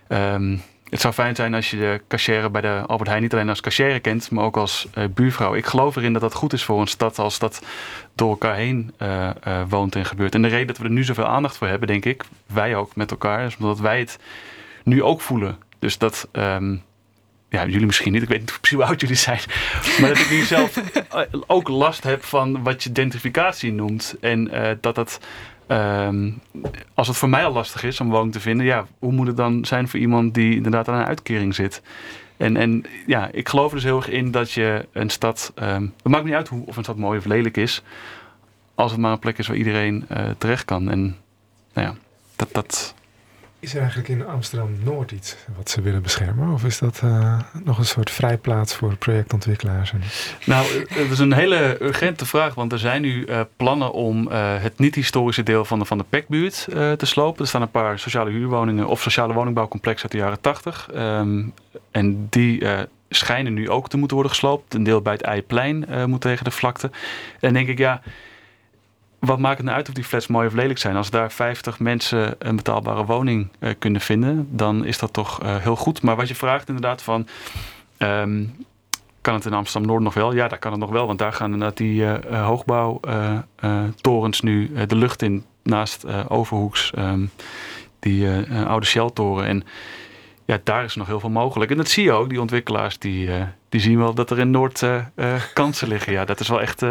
[0.07, 3.49] um, het zou fijn zijn als je de cashier bij de Albert Heijn niet alleen
[3.49, 5.55] als cashier kent, maar ook als uh, buurvrouw.
[5.55, 7.61] Ik geloof erin dat dat goed is voor een stad als dat
[8.15, 9.29] door elkaar heen uh,
[9.69, 10.35] woont en gebeurt.
[10.35, 12.95] En de reden dat we er nu zoveel aandacht voor hebben, denk ik, wij ook
[12.95, 14.19] met elkaar, is omdat wij het
[14.83, 15.57] nu ook voelen.
[15.79, 16.83] Dus dat um,
[17.49, 19.39] ja, jullie misschien niet, ik weet niet precies hoe oud jullie zijn,
[19.99, 20.81] maar dat ik nu zelf
[21.47, 24.15] ook last heb van wat je identificatie noemt.
[24.21, 24.51] En
[24.81, 25.19] dat dat,
[25.68, 26.41] um,
[26.93, 29.38] als het voor mij al lastig is om woning te vinden, ja, hoe moet het
[29.38, 31.82] dan zijn voor iemand die inderdaad aan een uitkering zit?
[32.38, 35.93] En, en ja, ik geloof er dus heel erg in dat je een stad, um,
[36.03, 37.84] het maakt niet uit hoe, of een stad mooi of lelijk is,
[38.76, 40.89] als het maar een plek is waar iedereen uh, terecht kan.
[40.89, 41.18] En
[41.74, 41.95] nou ja,
[42.36, 42.95] dat, dat,
[43.66, 46.53] is er eigenlijk in Amsterdam-Noord iets wat ze willen beschermen?
[46.53, 49.93] Of is dat uh, nog een soort vrijplaats voor projectontwikkelaars?
[50.45, 54.61] Nou, het is een hele urgente vraag, want er zijn nu uh, plannen om uh,
[54.61, 56.66] het niet-historische deel van de, van de Pekbuurt
[56.97, 57.41] te slopen.
[57.41, 60.89] Er staan een paar sociale huurwoningen of sociale woningbouwcomplexen uit de jaren 80.
[60.95, 61.53] Um,
[61.91, 62.68] en die
[63.09, 64.74] schijnen nu ook te moeten worden gesloopt.
[64.74, 66.91] Een deel bij het Eiplein moet tegen de vlakte.
[67.39, 68.01] En denk ik, ja
[69.26, 70.95] wat maakt het nou uit of die flats mooi of lelijk zijn?
[70.95, 75.55] Als daar 50 mensen een betaalbare woning uh, kunnen vinden, dan is dat toch uh,
[75.55, 76.01] heel goed.
[76.01, 77.28] Maar wat je vraagt inderdaad van,
[77.97, 78.55] um,
[79.21, 80.34] kan het in Amsterdam-Noord nog wel?
[80.34, 84.95] Ja, daar kan het nog wel, want daar gaan inderdaad die uh, hoogbouwtorens nu de
[84.95, 87.32] lucht in, naast Overhoeks, um,
[87.99, 88.28] die
[88.65, 89.45] oude Shell-toren.
[89.45, 89.63] En
[90.45, 91.71] ja, daar is nog heel veel mogelijk.
[91.71, 93.30] En dat zie je ook, die ontwikkelaars, die,
[93.69, 94.86] die zien wel dat er in Noord
[95.53, 96.13] kansen liggen.
[96.13, 96.84] Ja, dat is wel echt...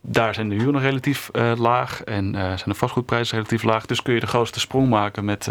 [0.00, 3.86] daar zijn de huur nog relatief uh, laag en uh, zijn de vastgoedprijzen relatief laag.
[3.86, 5.46] Dus kun je de grootste sprong maken met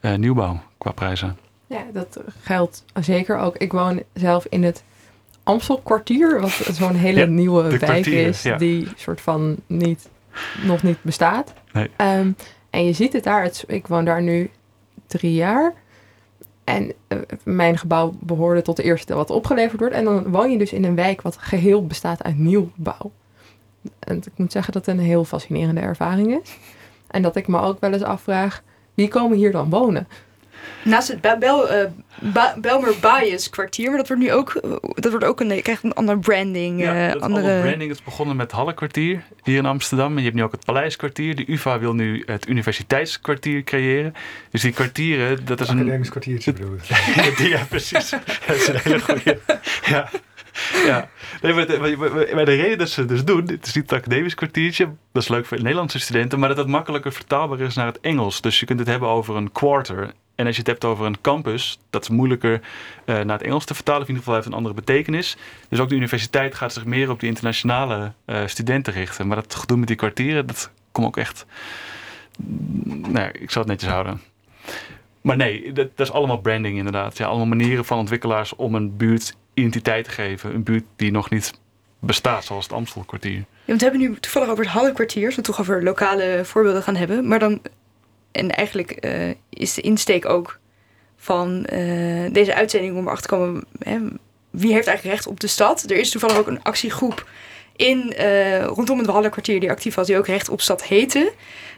[0.00, 1.38] uh, nieuwbouw qua prijzen.
[1.66, 3.56] Ja, dat geldt zeker ook.
[3.56, 4.82] Ik woon zelf in het
[5.42, 8.56] Amstelkwartier, wat zo'n hele ja, nieuwe wijk is, ja.
[8.56, 10.08] die soort van niet,
[10.62, 11.52] nog niet bestaat.
[11.72, 11.90] Nee.
[12.18, 12.36] Um,
[12.70, 14.50] en je ziet het daar, het, ik woon daar nu
[15.06, 15.74] drie jaar.
[16.64, 19.94] En uh, mijn gebouw behoorde tot de eerste wat opgeleverd wordt.
[19.94, 23.10] En dan woon je dus in een wijk wat geheel bestaat uit nieuwbouw.
[23.98, 26.56] En ik moet zeggen dat het een heel fascinerende ervaring is.
[27.10, 28.62] En dat ik me ook wel eens afvraag,
[28.94, 30.08] wie komen hier dan wonen?
[30.84, 31.84] Naast het Bel, Bel, uh,
[32.18, 34.60] ba Belmer Bias kwartier, maar dat wordt nu ook,
[34.94, 36.80] dat wordt ook een, krijgt een andere branding.
[36.80, 37.60] Ja, uh, dat andere...
[37.60, 37.90] branding.
[37.90, 40.10] Het is begonnen met het Hallenkwartier hier in Amsterdam.
[40.12, 41.36] En je hebt nu ook het Paleiskwartier.
[41.36, 44.14] De UvA wil nu het Universiteitskwartier creëren.
[44.50, 45.78] Dus die kwartieren, dat is een...
[45.78, 46.76] Academisch kwartiertje bedoel
[47.48, 48.10] ja, precies.
[48.46, 49.38] dat is een hele goede...
[49.84, 50.08] Ja.
[50.86, 51.08] ja.
[51.42, 51.66] Nee, maar,
[52.44, 55.28] de, reden dat ze het dus doen, het is niet het academisch kwartiertje, dat is
[55.28, 58.40] leuk voor Nederlandse studenten, maar dat het makkelijker vertaalbaar is naar het Engels.
[58.40, 60.12] Dus je kunt het hebben over een quarter.
[60.34, 63.64] En als je het hebt over een campus, dat is moeilijker uh, naar het Engels
[63.64, 64.02] te vertalen.
[64.02, 65.36] Of in ieder geval heeft een andere betekenis.
[65.68, 69.26] Dus ook de universiteit gaat zich meer op die internationale uh, studenten richten.
[69.26, 71.46] Maar dat gedoe met die kwartieren, dat komt ook echt...
[72.86, 74.20] Nou, ik zal het netjes houden.
[75.20, 77.18] Maar nee, dat, dat, is allemaal branding inderdaad.
[77.18, 80.54] Ja, allemaal manieren van ontwikkelaars om een buurt identiteit te geven.
[80.54, 81.52] Een buurt die nog niet
[81.98, 83.32] bestaat, zoals het Amstelkwartier.
[83.32, 86.82] Ja, want we hebben nu toevallig over het Hallenkwartier, als we toch over lokale voorbeelden
[86.82, 87.28] gaan hebben.
[87.28, 87.60] Maar dan,
[88.32, 90.58] en eigenlijk uh, is de insteek ook
[91.16, 93.98] van uh, deze uitzending om erachter te komen, hè,
[94.50, 95.90] wie heeft eigenlijk recht op de stad?
[95.90, 97.28] Er is toevallig ook een actiegroep
[97.76, 101.32] in, uh, rondom het Hallenkwartier die actief was, die ook recht op stad heette.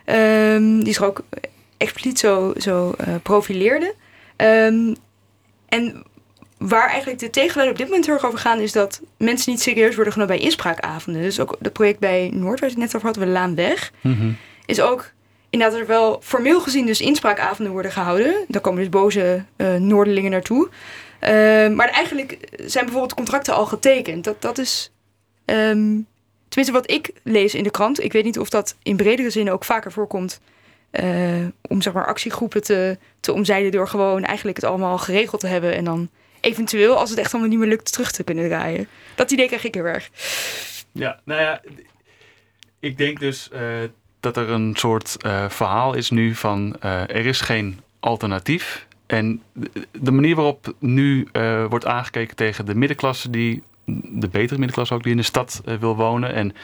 [0.07, 1.23] Um, die zich ook
[1.77, 3.95] expliciet zo, zo profileerde.
[4.37, 4.97] Um,
[5.69, 6.05] en
[6.59, 9.61] waar eigenlijk de tegenluiden op dit moment heel erg over gaan, is dat mensen niet
[9.61, 11.23] serieus worden genomen bij inspraakavonden.
[11.23, 14.15] Dus ook het project bij Noord, waar het net over had, we Laan Weg, mm
[14.15, 14.37] -hmm.
[14.67, 15.13] is ook
[15.51, 18.45] inderdaad er wel formeel gezien dus inspraakavonden worden gehouden.
[18.49, 20.69] Daar komen dus boze uh, Noorderlingen naartoe.
[20.69, 21.31] Uh,
[21.69, 24.25] maar eigenlijk zijn bijvoorbeeld contracten al getekend.
[24.25, 24.93] Dat, dat is.
[25.45, 26.07] Um,
[26.49, 29.51] tenminste wat ik lees in de krant, ik weet niet of dat in bredere zin
[29.51, 30.41] ook vaker voorkomt.
[30.91, 35.47] eh, om zeg maar actiegroepen te, te omzeilen door gewoon eigenlijk het allemaal geregeld te
[35.47, 35.75] hebben.
[35.75, 36.09] En dan
[36.45, 38.89] eventueel, als het echt allemaal niet meer lukt, terug te kunnen draaien.
[39.15, 40.11] Dat idee krijg ik heel erg.
[40.93, 41.61] Ja, nou ja,
[42.81, 43.61] ik denk dus eh,
[44.21, 48.87] dat er een soort eh, verhaal is nu van eh, er is geen alternatief.
[49.07, 49.43] En
[49.93, 51.29] de- manier waarop nu
[51.69, 53.63] wordt aangekeken tegen de middenklasse, die,
[54.09, 56.35] de betere middenklasse ook, die in de stad wil wonen.
[56.35, 56.55] En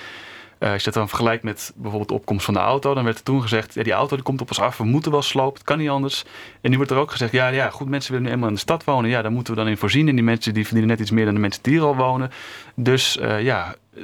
[0.61, 3.19] eh, als je dat dan vergelijkt met bijvoorbeeld de opkomst van de auto, dan werd
[3.19, 5.55] er toen gezegd, ja, die auto die komt op ons af, we moeten wel sloop,
[5.55, 6.25] het kan niet anders.
[6.61, 8.61] En nu wordt er ook gezegd, ja, ja goed, mensen willen nu eenmaal in de
[8.61, 10.09] stad wonen, ja, daar moeten we dan in voorzien.
[10.09, 12.31] En die mensen die verdienen net iets meer dan de mensen die hier al wonen.
[12.75, 14.03] Dus eh, ja, eh,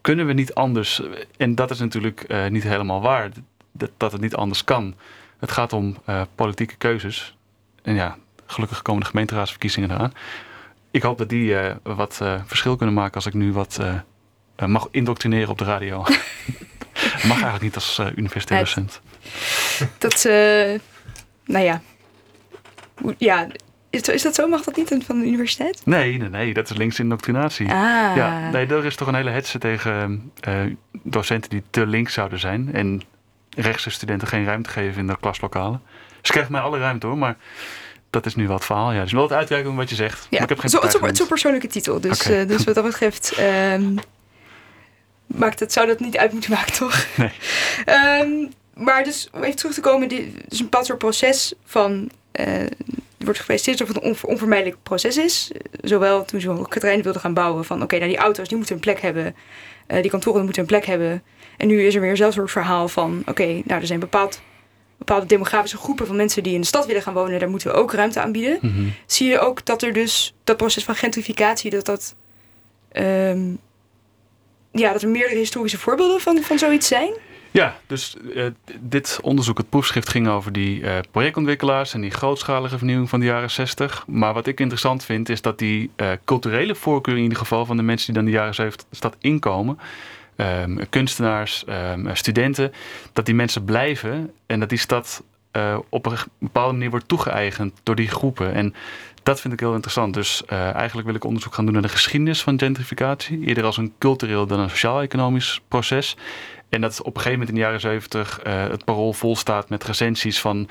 [0.00, 1.02] kunnen we niet anders?
[1.36, 3.30] En dat is natuurlijk niet helemaal waar,
[3.72, 4.94] dat, dat het niet anders kan.
[5.38, 5.96] Het gaat om
[6.34, 7.36] politieke keuzes.
[7.82, 8.16] En ja,
[8.46, 10.12] gelukkig komen de gemeenteraadsverkiezingen eraan.
[10.90, 13.80] Ik hoop dat die wat verschil kunnen maken als ik nu wat
[14.66, 15.96] mag indoctrineren op de radio.
[17.22, 19.00] mag eigenlijk niet als eh, universitair docent.
[19.98, 20.80] Dat, eh,
[21.44, 21.80] nou ja.
[23.18, 23.46] Ja,
[23.90, 24.48] is, is dat zo?
[24.48, 25.80] Mag dat niet van de universiteit?
[25.84, 27.66] Nee, nee, nee, dat is links indoctrinatie.
[27.68, 28.12] Ah.
[28.16, 30.54] Ja, nee, er is toch een hele hetze tegen eh,
[31.02, 32.74] docenten die te links zouden zijn.
[32.74, 33.02] En
[33.56, 35.82] rechtse studenten geen ruimte geven in de klaslokalen.
[36.22, 37.36] Ze krijgen mij alle ruimte hoor, maar
[38.10, 38.92] dat is nu het verhaal.
[38.92, 40.18] Ja, dus wel het uitwerken van wat je zegt.
[40.22, 42.00] Ja, Maar ik heb geen zo, het is een- persoonlijke titel.
[42.00, 43.96] Dus, eh, dus wat dat betreft ehm,
[45.26, 47.06] maakt het, zou dat niet uit moeten maken, toch?
[47.16, 47.30] Nee.
[47.84, 48.28] Ehm,
[48.74, 52.10] maar dus om even terug te komen, dit is een bepaald soort proces van...
[52.32, 52.68] er
[53.18, 55.50] wordt gepresenteerd alsof het een onver- onvermijdelijk proces is.
[55.80, 57.82] Zowel toen ze Katrijn wilden gaan bouwen van...
[57.82, 59.36] oké, nou die auto's die moeten een plek hebben.
[59.86, 61.22] eh, die kantoren moeten een plek hebben.
[61.56, 63.22] En nu is er weer zelfs een soort verhaal van...
[63.26, 64.40] oké, nou er zijn bepaald,
[64.98, 66.42] bepaalde demografische groepen van mensen...
[66.42, 67.38] die in de stad willen gaan wonen.
[67.40, 68.84] Daar moeten we ook ruimte aanbieden Mhm.
[69.06, 72.14] zie je ook dat er dus dat proces van gentrificatie, dat dat.
[72.92, 73.40] ehm,
[74.78, 77.10] ja, dat er meerdere historische voorbeelden van, van zoiets zijn.
[77.56, 78.44] Ja, dus eh,
[78.80, 83.26] dit onderzoek, het proefschrift, ging over die eh, projectontwikkelaars en die grootschalige vernieuwing van de
[83.26, 84.04] jaren 60.
[84.06, 87.76] Maar wat ik interessant vind, is dat die eh, culturele voorkeur in ieder geval van
[87.76, 89.78] de mensen die dan de jaren 70 de stad inkomen,
[90.36, 92.72] ehm, kunstenaars, ehm, studenten,
[93.12, 95.22] dat die mensen blijven en dat die stad
[95.88, 98.54] op een bepaalde manier wordt toegeëigend door die groepen.
[98.54, 98.74] En
[99.26, 100.14] dat vind ik heel interessant.
[100.14, 103.46] Dus eh, eigenlijk wil ik onderzoek gaan doen naar de geschiedenis van gentrificatie.
[103.46, 106.16] Eerder als een cultureel dan een sociaal-economisch proces.
[106.68, 109.68] En dat op een gegeven moment in de jaren 70 eh, het parool vol staat
[109.68, 110.68] met recensies van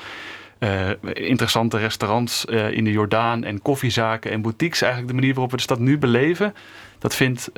[0.59, 4.81] eh, interessante restaurants in de Jordaan en koffiezaken en boutiques.
[4.81, 6.53] Eigenlijk de manier waarop we de stad nu beleven,
[6.99, 7.49] dat vindt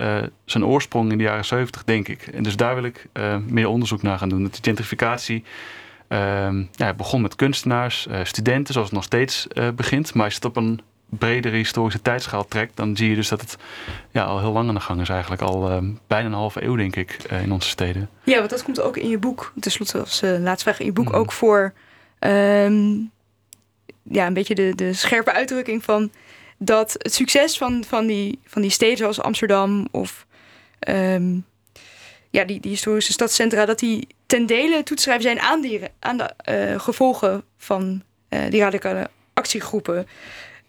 [0.45, 2.27] zijn oorsprong in de jaren 70, denk ik.
[2.27, 3.07] En dus daar wil ik
[3.47, 4.43] meer onderzoek naar gaan doen.
[4.43, 5.43] Dat de gentrificatie
[6.07, 10.13] ehm, ja, begon met kunstenaars, eh, studenten, zoals het nog steeds eh, begint.
[10.13, 13.41] Maar als je het op een bredere historische tijdschaal trekt, dan zie je dus dat
[13.41, 13.57] het
[14.11, 15.41] ja, al heel lang aan de gang is eigenlijk.
[15.41, 18.09] Al ehm, bijna een halve eeuw, denk ik, eh, in onze steden.
[18.23, 21.07] Ja, want dat komt ook in je boek, tenslotte als laatste vraag, in je boek
[21.09, 21.15] Mhm.
[21.15, 21.73] ook voor.
[22.19, 22.95] ehm,
[24.03, 26.11] ja, een beetje de, de scherpe uitdrukking van
[26.57, 30.25] dat het succes van, van, die, van die steden zoals Amsterdam of
[32.29, 35.81] ja, die, die historische stadscentra, dat die ten dele toe te schrijven zijn aan, die,
[35.99, 40.07] aan de eh, gevolgen van eh, die radicale actiegroepen.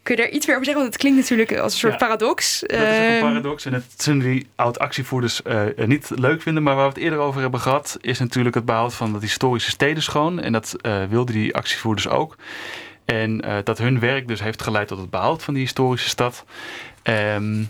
[0.03, 0.83] Kun je daar iets meer over zeggen?
[0.83, 1.99] Want het klinkt natuurlijk als een soort Ja.
[1.99, 2.61] paradox.
[2.61, 3.65] Dat is ook een Ehm, paradox.
[3.65, 6.63] En het zullen die oud-actievoerders eh, niet leuk vinden.
[6.63, 9.71] Maar waar we het eerder over hebben gehad, is natuurlijk het behoud van dat historische
[9.71, 10.41] steden schoon.
[10.41, 10.77] En dat
[11.09, 12.37] wilden die actievoerders ook.
[13.05, 16.45] En dat hun werk dus heeft geleid tot het behoud van die historische stad.
[17.03, 17.63] Ehm,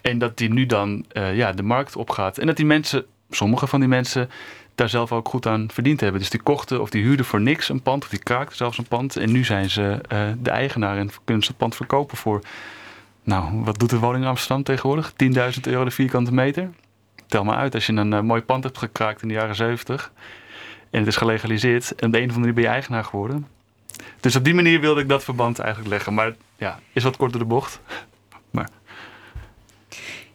[0.00, 2.38] en dat die nu dan ja, de markt opgaat.
[2.38, 4.30] En dat die mensen, sommige van die mensen,
[4.74, 6.20] daar zelf ook goed aan verdiend hebben.
[6.20, 8.02] Dus die kochten of die huurden voor niks een pand.
[8.04, 9.16] Of die kraakten zelfs een pand.
[9.16, 12.40] En nu zijn ze eh, de eigenaar en kunnen ze het pand verkopen voor
[13.24, 15.12] nou, wat doet de woning in Amsterdam tegenwoordig?
[15.12, 16.70] 10.000 euro de vierkante meter?
[17.26, 20.12] Tel maar uit, als je een eh, mooi pand hebt gekraakt in de jaren 70
[20.90, 23.46] en het is gelegaliseerd en de een of andere ben je eigenaar geworden.
[24.20, 26.14] Dus op die manier wilde ik dat verband eigenlijk leggen.
[26.14, 27.80] Maar ja, is wat kort door de bocht.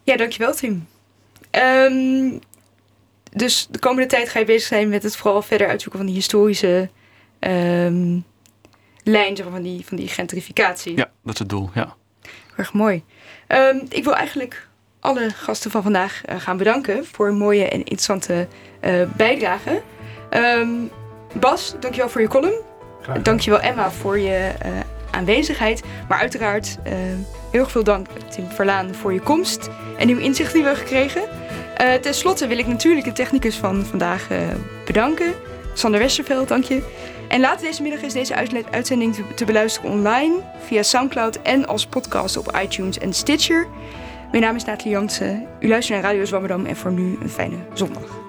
[0.07, 0.87] Ja, dankjewel Tim.
[1.49, 2.39] Ehm,
[3.37, 6.17] dus de komende tijd ga je bezig zijn met het vooral verder uitzoeken van die
[6.17, 6.89] historische
[7.39, 8.19] ehm
[9.03, 10.97] lijn zeg maar, van, die, van die gentrificatie.
[10.97, 11.95] Ja, dat is het doel, ja.
[12.55, 13.03] Erg mooi.
[13.47, 14.67] Ehm, ik wil eigenlijk
[14.99, 18.47] alle gasten van vandaag eh, gaan bedanken voor een mooie en interessante
[18.79, 19.81] eh bijdrage.
[20.29, 20.69] Ehm,
[21.39, 22.61] Bas, dankjewel voor je column.
[23.21, 24.71] Dankjewel Emma voor je eh,
[25.11, 25.83] aanwezigheid.
[26.07, 26.93] Maar uiteraard eh,
[27.51, 30.87] heel erg veel dank Tim Verlaan voor je komst en nieuwe inzichten die we hebben
[30.87, 31.21] gekregen.
[31.77, 34.37] Eh ten slotte wil ik natuurlijk de technicus van vandaag eh,
[34.85, 35.33] bedanken.
[35.73, 36.81] Sander Westerveld, dank je.
[37.27, 38.35] En later deze middag is deze
[38.71, 43.67] uitzending te, te beluisteren online via Soundcloud en als podcast op iTunes en Stitcher.
[44.31, 45.47] Mijn naam is Nathalie Jansen.
[45.59, 48.26] U luistert naar Radio Zwammerdam en voor nu een fijne zondag.